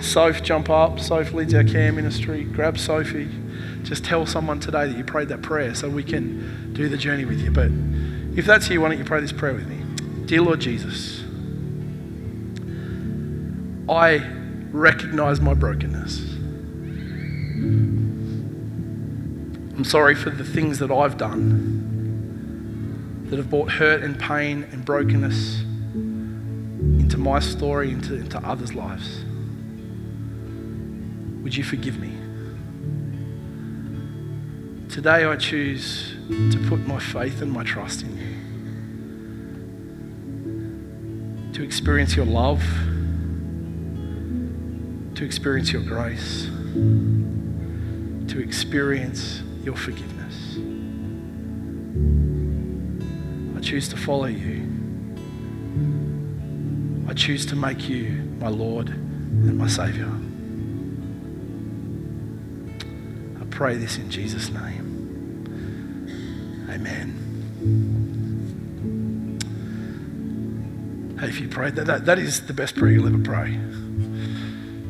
Soph, 0.00 0.42
jump 0.42 0.70
up. 0.70 0.98
Soph 0.98 1.34
leads 1.34 1.52
our 1.52 1.64
care 1.64 1.92
ministry. 1.92 2.44
Grab 2.44 2.78
Sophie 2.78 3.28
just 3.82 4.06
tell 4.06 4.24
someone 4.24 4.58
today 4.58 4.88
that 4.88 4.96
you 4.96 5.04
prayed 5.04 5.28
that 5.28 5.42
prayer 5.42 5.74
so 5.74 5.86
we 5.90 6.02
can 6.02 6.72
do 6.72 6.88
the 6.88 6.96
journey 6.96 7.26
with 7.26 7.42
you. 7.42 7.50
But 7.50 7.70
if 8.38 8.46
that's 8.46 8.70
you, 8.70 8.80
why 8.80 8.88
don't 8.88 8.96
you 8.96 9.04
pray 9.04 9.20
this 9.20 9.32
prayer 9.32 9.52
with 9.52 9.68
me? 9.68 9.84
Dear 10.24 10.40
Lord 10.40 10.60
Jesus, 10.60 11.20
I 13.86 14.26
recognize 14.72 15.42
my 15.42 15.52
brokenness. 15.52 16.20
I'm 19.76 19.84
sorry 19.84 20.14
for 20.14 20.30
the 20.30 20.42
things 20.42 20.78
that 20.78 20.90
I've 20.90 21.18
done 21.18 21.84
that 23.28 23.36
have 23.36 23.50
brought 23.50 23.72
hurt 23.72 24.02
and 24.02 24.18
pain 24.18 24.66
and 24.72 24.86
brokenness 24.86 25.67
my 27.18 27.40
story, 27.40 27.90
into, 27.90 28.14
into 28.14 28.38
others' 28.46 28.74
lives. 28.74 29.24
Would 31.42 31.56
you 31.56 31.64
forgive 31.64 31.98
me? 31.98 32.12
Today 34.88 35.24
I 35.24 35.34
choose 35.36 36.14
to 36.28 36.66
put 36.68 36.86
my 36.86 36.98
faith 36.98 37.40
and 37.42 37.52
my 37.52 37.64
trust 37.64 38.02
in 38.02 38.18
you. 38.18 38.34
To 41.52 41.62
experience 41.62 42.16
your 42.16 42.26
love, 42.26 42.62
to 45.14 45.24
experience 45.24 45.72
your 45.72 45.82
grace, 45.82 46.48
to 48.28 48.40
experience 48.40 49.42
your 49.62 49.76
forgiveness. 49.76 50.58
I 53.56 53.60
choose 53.60 53.88
to 53.88 53.96
follow 53.96 54.26
you. 54.26 54.67
I 57.08 57.14
choose 57.14 57.46
to 57.46 57.56
make 57.56 57.88
you 57.88 58.36
my 58.38 58.48
Lord 58.48 58.90
and 58.90 59.56
my 59.56 59.66
Saviour. 59.66 60.10
I 63.40 63.44
pray 63.46 63.76
this 63.76 63.96
in 63.96 64.10
Jesus' 64.10 64.50
name. 64.50 64.84
Amen. 66.70 67.14
Hey, 71.18 71.28
if 71.28 71.40
you 71.40 71.48
prayed 71.48 71.76
that, 71.76 71.86
that, 71.86 72.04
that 72.04 72.18
is 72.18 72.46
the 72.46 72.52
best 72.52 72.76
prayer 72.76 72.92
you'll 72.92 73.06
ever 73.06 73.16
pray. 73.18 73.58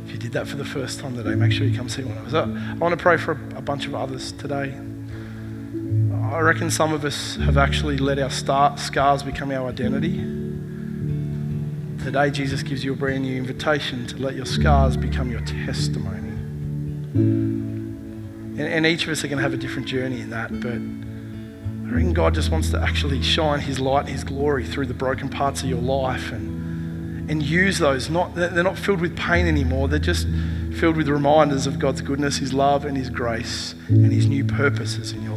If 0.07 0.13
you 0.13 0.19
did 0.19 0.33
that 0.33 0.49
for 0.49 0.57
the 0.57 0.65
first 0.65 0.99
time 0.99 1.15
today, 1.15 1.37
make 1.37 1.53
sure 1.53 1.69
you 1.69 1.77
come 1.77 1.89
see 1.89 2.03
one 2.03 2.19
of 2.19 2.35
us. 2.35 2.35
I 2.35 2.75
want 2.75 2.99
to 2.99 3.01
pray 3.01 3.17
for 3.17 3.33
a, 3.33 3.59
a 3.59 3.63
bunch 3.63 3.87
of 3.87 3.95
others 3.95 4.33
today. 4.33 4.77
I 6.33 6.41
reckon 6.41 6.73
some 6.73 6.93
of 6.93 7.05
us 7.05 7.37
have 7.37 7.57
actually 7.57 7.97
let 7.97 8.19
our 8.19 8.29
start, 8.29 8.81
scars 8.81 9.23
become 9.23 9.53
our 9.53 9.69
identity. 9.69 10.38
Today, 12.03 12.31
Jesus 12.31 12.63
gives 12.63 12.85
you 12.85 12.93
a 12.93 12.97
brand 12.97 13.25
new 13.25 13.37
invitation 13.37 14.07
to 14.07 14.17
let 14.19 14.37
your 14.37 14.47
scars 14.47 14.97
become 14.97 15.31
your 15.31 15.41
testimony. 15.41 16.29
And, 18.59 18.61
and 18.61 18.87
each 18.87 19.05
of 19.05 19.11
us 19.11 19.25
are 19.25 19.29
going 19.29 19.39
to 19.39 19.43
have 19.43 19.53
a 19.53 19.59
different 19.59 19.89
journey 19.89 20.21
in 20.21 20.31
that, 20.31 20.49
but 20.61 20.73
I 20.73 21.95
reckon 21.95 22.13
God 22.13 22.35
just 22.35 22.51
wants 22.51 22.71
to 22.71 22.81
actually 22.81 23.21
shine 23.21 23.61
His 23.61 23.81
light 23.81 24.07
His 24.07 24.23
glory 24.23 24.65
through 24.65 24.87
the 24.87 24.95
broken 24.95 25.29
parts 25.29 25.63
of 25.63 25.69
your 25.69 25.81
life 25.81 26.31
and, 26.31 27.29
and 27.31 27.43
use 27.43 27.79
those. 27.79 28.09
Not, 28.09 28.35
they're 28.35 28.63
not 28.63 28.79
filled 28.79 29.01
with 29.01 29.17
pain 29.17 29.47
anymore, 29.47 29.89
they're 29.89 29.99
just 29.99 30.29
filled 30.79 30.97
with 30.97 31.09
reminders 31.09 31.67
of 31.67 31.81
God's 31.81 32.01
goodness, 32.01 32.39
His 32.39 32.55
love, 32.55 32.85
and 32.85 32.97
His 32.97 33.11
grace, 33.11 33.75
and 33.89 34.13
His 34.13 34.27
new 34.29 34.45
purposes 34.45 35.13
in 35.13 35.23
your. 35.23 35.28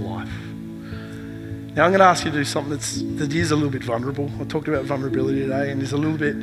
Now, 1.74 1.86
I'm 1.86 1.92
going 1.92 2.00
to 2.00 2.06
ask 2.06 2.26
you 2.26 2.32
to 2.32 2.38
do 2.38 2.44
something 2.44 2.72
that's, 2.72 3.02
that 3.02 3.34
is 3.34 3.52
a 3.52 3.56
little 3.56 3.70
bit 3.70 3.82
vulnerable. 3.82 4.30
I 4.42 4.44
talked 4.44 4.68
about 4.68 4.84
vulnerability 4.84 5.40
today 5.40 5.72
and 5.72 5.82
is 5.82 5.94
a 5.94 5.98
little 5.98 6.18
bit 6.18 6.36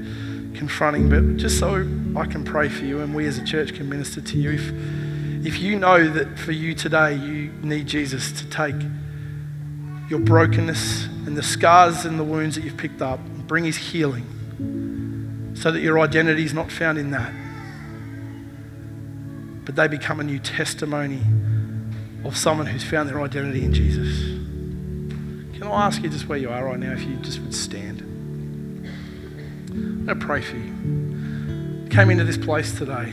confronting, 0.54 1.10
but 1.10 1.36
just 1.36 1.58
so 1.58 1.86
I 2.16 2.24
can 2.24 2.44
pray 2.44 2.70
for 2.70 2.86
you 2.86 3.00
and 3.00 3.14
we 3.14 3.26
as 3.26 3.36
a 3.36 3.44
church 3.44 3.74
can 3.74 3.90
minister 3.90 4.22
to 4.22 4.38
you. 4.38 4.52
If, 4.52 4.72
if 5.46 5.58
you 5.60 5.78
know 5.78 6.08
that 6.08 6.38
for 6.38 6.52
you 6.52 6.74
today 6.74 7.14
you 7.14 7.52
need 7.62 7.86
Jesus 7.86 8.32
to 8.40 8.48
take 8.48 8.74
your 10.08 10.20
brokenness 10.20 11.04
and 11.26 11.36
the 11.36 11.42
scars 11.42 12.06
and 12.06 12.18
the 12.18 12.24
wounds 12.24 12.56
that 12.56 12.64
you've 12.64 12.78
picked 12.78 13.02
up. 13.02 13.20
Bring 13.46 13.64
His 13.64 13.76
healing 13.76 15.52
so 15.54 15.70
that 15.70 15.80
your 15.80 16.00
identity 16.00 16.44
is 16.44 16.54
not 16.54 16.72
found 16.72 16.96
in 16.96 17.10
that, 17.10 17.34
but 19.66 19.76
they 19.76 19.88
become 19.88 20.20
a 20.20 20.24
new 20.24 20.38
testimony 20.38 21.20
of 22.24 22.34
someone 22.34 22.66
who's 22.66 22.82
found 22.82 23.10
their 23.10 23.20
identity 23.20 23.62
in 23.62 23.74
Jesus. 23.74 24.47
Can 25.58 25.66
I 25.66 25.86
ask 25.86 26.02
you 26.02 26.08
just 26.08 26.28
where 26.28 26.38
you 26.38 26.50
are 26.50 26.64
right 26.64 26.78
now 26.78 26.92
if 26.92 27.02
you 27.02 27.16
just 27.16 27.40
would 27.40 27.54
stand? 27.54 27.98
To 30.06 30.14
pray 30.16 30.40
for 30.40 30.56
you. 30.56 31.88
Came 31.90 32.10
into 32.10 32.24
this 32.24 32.38
place 32.38 32.76
today 32.78 33.12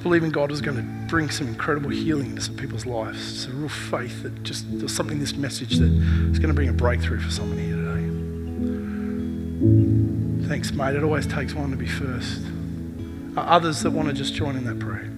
just 0.00 0.04
believing 0.04 0.30
God 0.30 0.50
was 0.50 0.62
going 0.62 0.78
to 0.78 0.82
bring 1.08 1.28
some 1.28 1.46
incredible 1.48 1.90
healing 1.90 2.30
into 2.30 2.40
some 2.40 2.56
people's 2.56 2.86
lives. 2.86 3.44
It's 3.44 3.46
a 3.46 3.50
real 3.50 3.68
faith 3.68 4.22
that 4.22 4.42
just 4.42 4.64
there's 4.78 4.94
something 4.94 5.16
in 5.16 5.20
this 5.20 5.34
message 5.34 5.76
that 5.76 5.90
is 6.30 6.38
going 6.38 6.48
to 6.48 6.54
bring 6.54 6.70
a 6.70 6.72
breakthrough 6.72 7.20
for 7.20 7.30
someone 7.30 7.58
here 7.58 7.76
today. 7.76 8.06
Thanks, 10.48 10.72
mate. 10.72 10.96
It 10.96 11.02
always 11.02 11.26
takes 11.26 11.52
one 11.52 11.70
to 11.70 11.76
be 11.76 11.86
first. 11.86 12.40
Are 13.36 13.46
others 13.46 13.82
that 13.82 13.90
want 13.90 14.08
to 14.08 14.14
just 14.14 14.32
join 14.32 14.56
in 14.56 14.64
that 14.64 14.78
prayer? 14.78 15.10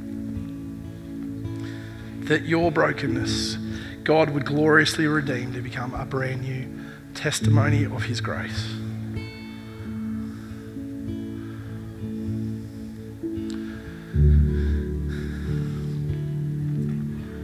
That 2.29 2.49
your 2.49 2.73
brokenness, 2.73 3.57
God 4.05 4.31
would 4.31 4.45
gloriously 4.45 5.07
redeem 5.07 5.53
to 5.53 5.61
become 5.61 5.95
a 5.95 6.05
brand 6.05 6.43
new 6.43 6.69
testimony 7.15 7.85
of 7.85 8.03
His 8.03 8.21
grace. 8.21 8.69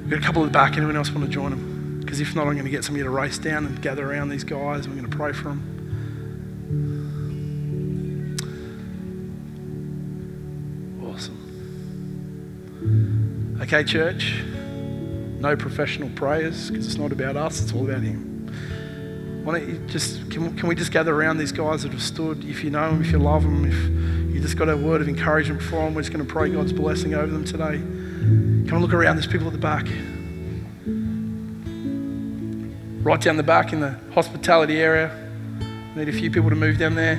We've 0.02 0.10
got 0.10 0.20
a 0.20 0.26
couple 0.26 0.42
at 0.42 0.46
the 0.46 0.52
back. 0.52 0.76
Anyone 0.76 0.96
else 0.96 1.10
want 1.10 1.26
to 1.26 1.30
join 1.30 1.50
them? 1.50 2.00
Because 2.00 2.18
if 2.20 2.34
not, 2.34 2.46
I'm 2.46 2.54
going 2.54 2.64
to 2.64 2.70
get 2.70 2.82
some 2.82 2.94
of 2.94 2.98
you 2.98 3.04
to 3.04 3.10
race 3.10 3.36
down 3.36 3.66
and 3.66 3.82
gather 3.82 4.10
around 4.10 4.30
these 4.30 4.42
guys. 4.42 4.88
We're 4.88 4.94
going 4.94 5.10
to 5.10 5.16
pray 5.16 5.32
for 5.34 5.48
them. 5.50 5.62
Awesome. 11.04 11.36
Okay, 13.60 13.84
church. 13.84 14.42
No 15.40 15.56
professional 15.56 16.10
prayers 16.10 16.70
because 16.70 16.86
it's 16.86 16.96
not 16.96 17.12
about 17.12 17.36
us, 17.36 17.62
it's 17.62 17.72
all 17.72 17.88
about 17.88 18.02
Him. 18.02 19.42
Why 19.44 19.60
don't 19.60 19.68
you 19.68 19.78
just, 19.86 20.30
can, 20.30 20.54
can 20.56 20.68
we 20.68 20.74
just 20.74 20.92
gather 20.92 21.14
around 21.14 21.38
these 21.38 21.52
guys 21.52 21.82
that 21.84 21.92
have 21.92 22.02
stood? 22.02 22.44
If 22.44 22.62
you 22.62 22.70
know 22.70 22.90
them, 22.90 23.00
if 23.00 23.12
you 23.12 23.18
love 23.18 23.44
them, 23.44 23.64
if 23.64 24.34
you 24.34 24.40
just 24.40 24.58
got 24.58 24.68
a 24.68 24.76
word 24.76 25.00
of 25.00 25.08
encouragement 25.08 25.62
for 25.62 25.76
them, 25.76 25.94
we're 25.94 26.02
just 26.02 26.12
going 26.12 26.26
to 26.26 26.30
pray 26.30 26.50
God's 26.50 26.72
blessing 26.72 27.14
over 27.14 27.32
them 27.32 27.44
today. 27.44 27.78
Come 27.78 28.74
and 28.74 28.82
look 28.82 28.92
around. 28.92 29.16
There's 29.16 29.26
people 29.26 29.46
at 29.46 29.52
the 29.52 29.58
back. 29.58 29.86
Right 33.02 33.20
down 33.20 33.36
the 33.38 33.42
back 33.42 33.72
in 33.72 33.80
the 33.80 33.98
hospitality 34.12 34.82
area. 34.82 35.16
Need 35.96 36.10
a 36.10 36.12
few 36.12 36.30
people 36.30 36.50
to 36.50 36.56
move 36.56 36.78
down 36.78 36.94
there. 36.94 37.16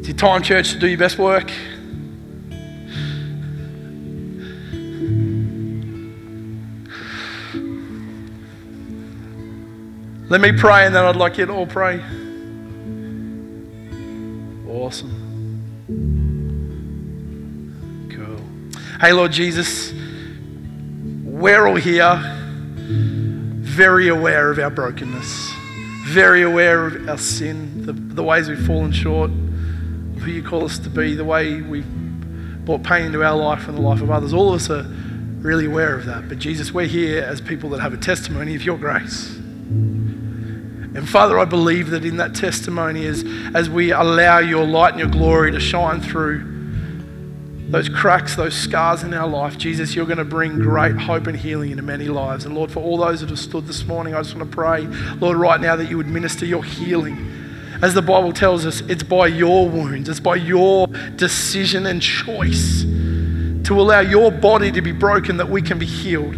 It's 0.00 0.08
your 0.08 0.16
time, 0.16 0.42
church, 0.42 0.72
to 0.72 0.78
do 0.78 0.86
your 0.86 0.98
best 0.98 1.18
work. 1.18 1.50
Let 10.32 10.40
me 10.40 10.50
pray 10.50 10.86
and 10.86 10.94
then 10.94 11.04
I'd 11.04 11.14
like 11.14 11.36
you 11.36 11.44
to 11.44 11.52
all 11.52 11.66
pray. 11.66 12.02
Awesome. 14.66 15.12
Cool. 18.10 18.80
Hey, 18.98 19.12
Lord 19.12 19.30
Jesus, 19.30 19.92
we're 21.22 21.66
all 21.66 21.76
here 21.76 22.18
very 23.60 24.08
aware 24.08 24.50
of 24.50 24.58
our 24.58 24.70
brokenness, 24.70 25.52
very 26.06 26.40
aware 26.40 26.86
of 26.86 27.10
our 27.10 27.18
sin, 27.18 27.84
the, 27.84 27.92
the 27.92 28.22
ways 28.22 28.48
we've 28.48 28.66
fallen 28.66 28.90
short 28.90 29.30
who 29.30 30.30
you 30.30 30.42
call 30.42 30.64
us 30.64 30.78
to 30.78 30.88
be, 30.88 31.14
the 31.14 31.26
way 31.26 31.60
we've 31.60 32.64
brought 32.64 32.82
pain 32.82 33.04
into 33.04 33.22
our 33.22 33.36
life 33.36 33.68
and 33.68 33.76
the 33.76 33.82
life 33.82 34.00
of 34.00 34.10
others. 34.10 34.32
All 34.32 34.48
of 34.48 34.62
us 34.62 34.70
are 34.70 34.84
really 35.42 35.66
aware 35.66 35.94
of 35.94 36.06
that. 36.06 36.26
But 36.30 36.38
Jesus, 36.38 36.72
we're 36.72 36.86
here 36.86 37.22
as 37.22 37.42
people 37.42 37.68
that 37.68 37.80
have 37.80 37.92
a 37.92 37.98
testimony 37.98 38.54
of 38.54 38.62
your 38.62 38.78
grace. 38.78 39.41
And 40.94 41.08
Father, 41.08 41.38
I 41.38 41.46
believe 41.46 41.90
that 41.90 42.04
in 42.04 42.18
that 42.18 42.34
testimony, 42.34 43.06
as, 43.06 43.24
as 43.54 43.70
we 43.70 43.92
allow 43.92 44.38
your 44.38 44.66
light 44.66 44.90
and 44.90 45.00
your 45.00 45.08
glory 45.08 45.50
to 45.52 45.60
shine 45.60 46.02
through 46.02 46.50
those 47.70 47.88
cracks, 47.88 48.36
those 48.36 48.54
scars 48.54 49.02
in 49.02 49.14
our 49.14 49.26
life, 49.26 49.56
Jesus, 49.56 49.94
you're 49.94 50.04
going 50.04 50.18
to 50.18 50.24
bring 50.24 50.58
great 50.58 50.94
hope 50.94 51.26
and 51.26 51.36
healing 51.36 51.70
into 51.70 51.82
many 51.82 52.08
lives. 52.08 52.44
And 52.44 52.54
Lord, 52.54 52.70
for 52.70 52.80
all 52.80 52.98
those 52.98 53.22
that 53.22 53.30
have 53.30 53.38
stood 53.38 53.66
this 53.66 53.86
morning, 53.86 54.14
I 54.14 54.18
just 54.20 54.36
want 54.36 54.50
to 54.50 54.54
pray, 54.54 54.82
Lord, 55.16 55.38
right 55.38 55.58
now 55.58 55.76
that 55.76 55.88
you 55.88 55.96
would 55.96 56.08
minister 56.08 56.44
your 56.44 56.62
healing. 56.62 57.16
As 57.80 57.94
the 57.94 58.02
Bible 58.02 58.34
tells 58.34 58.66
us, 58.66 58.82
it's 58.82 59.02
by 59.02 59.28
your 59.28 59.68
wounds, 59.70 60.10
it's 60.10 60.20
by 60.20 60.36
your 60.36 60.86
decision 61.16 61.86
and 61.86 62.02
choice 62.02 62.82
to 62.82 63.80
allow 63.80 64.00
your 64.00 64.30
body 64.30 64.70
to 64.70 64.82
be 64.82 64.92
broken 64.92 65.38
that 65.38 65.48
we 65.48 65.62
can 65.62 65.78
be 65.78 65.86
healed. 65.86 66.36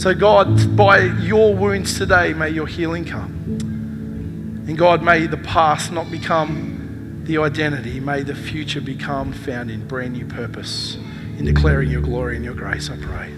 So, 0.00 0.14
God, 0.14 0.76
by 0.76 1.00
your 1.00 1.54
wounds 1.54 1.98
today, 1.98 2.32
may 2.32 2.50
your 2.50 2.68
healing 2.68 3.04
come. 3.04 3.35
And 4.66 4.76
God, 4.76 5.02
may 5.02 5.28
the 5.28 5.36
past 5.36 5.92
not 5.92 6.10
become 6.10 7.22
the 7.24 7.38
identity. 7.38 8.00
May 8.00 8.22
the 8.22 8.34
future 8.34 8.80
become 8.80 9.32
found 9.32 9.70
in 9.70 9.86
brand 9.86 10.14
new 10.14 10.26
purpose, 10.26 10.96
in 11.38 11.44
declaring 11.44 11.90
your 11.90 12.00
glory 12.00 12.36
and 12.36 12.44
your 12.44 12.54
grace, 12.54 12.90
I 12.90 12.96
pray. 12.96 13.32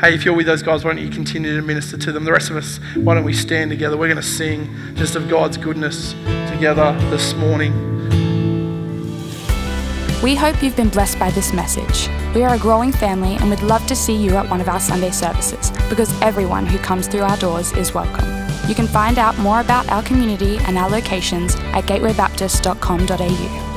Hey, 0.00 0.14
if 0.14 0.24
you're 0.24 0.34
with 0.34 0.46
those 0.46 0.62
guys, 0.62 0.84
why 0.84 0.92
don't 0.94 1.02
you 1.02 1.10
continue 1.10 1.56
to 1.56 1.62
minister 1.62 1.96
to 1.98 2.12
them? 2.12 2.24
The 2.24 2.32
rest 2.32 2.50
of 2.50 2.56
us, 2.56 2.78
why 2.94 3.14
don't 3.14 3.24
we 3.24 3.32
stand 3.32 3.70
together? 3.70 3.96
We're 3.96 4.08
going 4.08 4.16
to 4.16 4.22
sing 4.22 4.68
just 4.96 5.14
of 5.16 5.28
God's 5.28 5.56
goodness 5.56 6.12
together 6.50 6.92
this 7.10 7.34
morning. 7.34 7.72
We 10.22 10.34
hope 10.34 10.62
you've 10.62 10.76
been 10.76 10.90
blessed 10.90 11.18
by 11.18 11.30
this 11.30 11.52
message. 11.52 12.08
We 12.34 12.42
are 12.42 12.54
a 12.54 12.58
growing 12.58 12.92
family 12.92 13.36
and 13.36 13.48
we'd 13.48 13.62
love 13.62 13.86
to 13.86 13.96
see 13.96 14.14
you 14.14 14.36
at 14.36 14.48
one 14.50 14.60
of 14.60 14.68
our 14.68 14.80
Sunday 14.80 15.10
services 15.10 15.70
because 15.88 16.18
everyone 16.20 16.66
who 16.66 16.78
comes 16.78 17.06
through 17.06 17.22
our 17.22 17.36
doors 17.38 17.72
is 17.72 17.94
welcome. 17.94 18.39
You 18.68 18.74
can 18.74 18.86
find 18.86 19.18
out 19.18 19.38
more 19.38 19.60
about 19.60 19.88
our 19.90 20.02
community 20.02 20.58
and 20.58 20.78
our 20.78 20.88
locations 20.88 21.54
at 21.56 21.84
gatewaybaptist.com.au. 21.84 23.69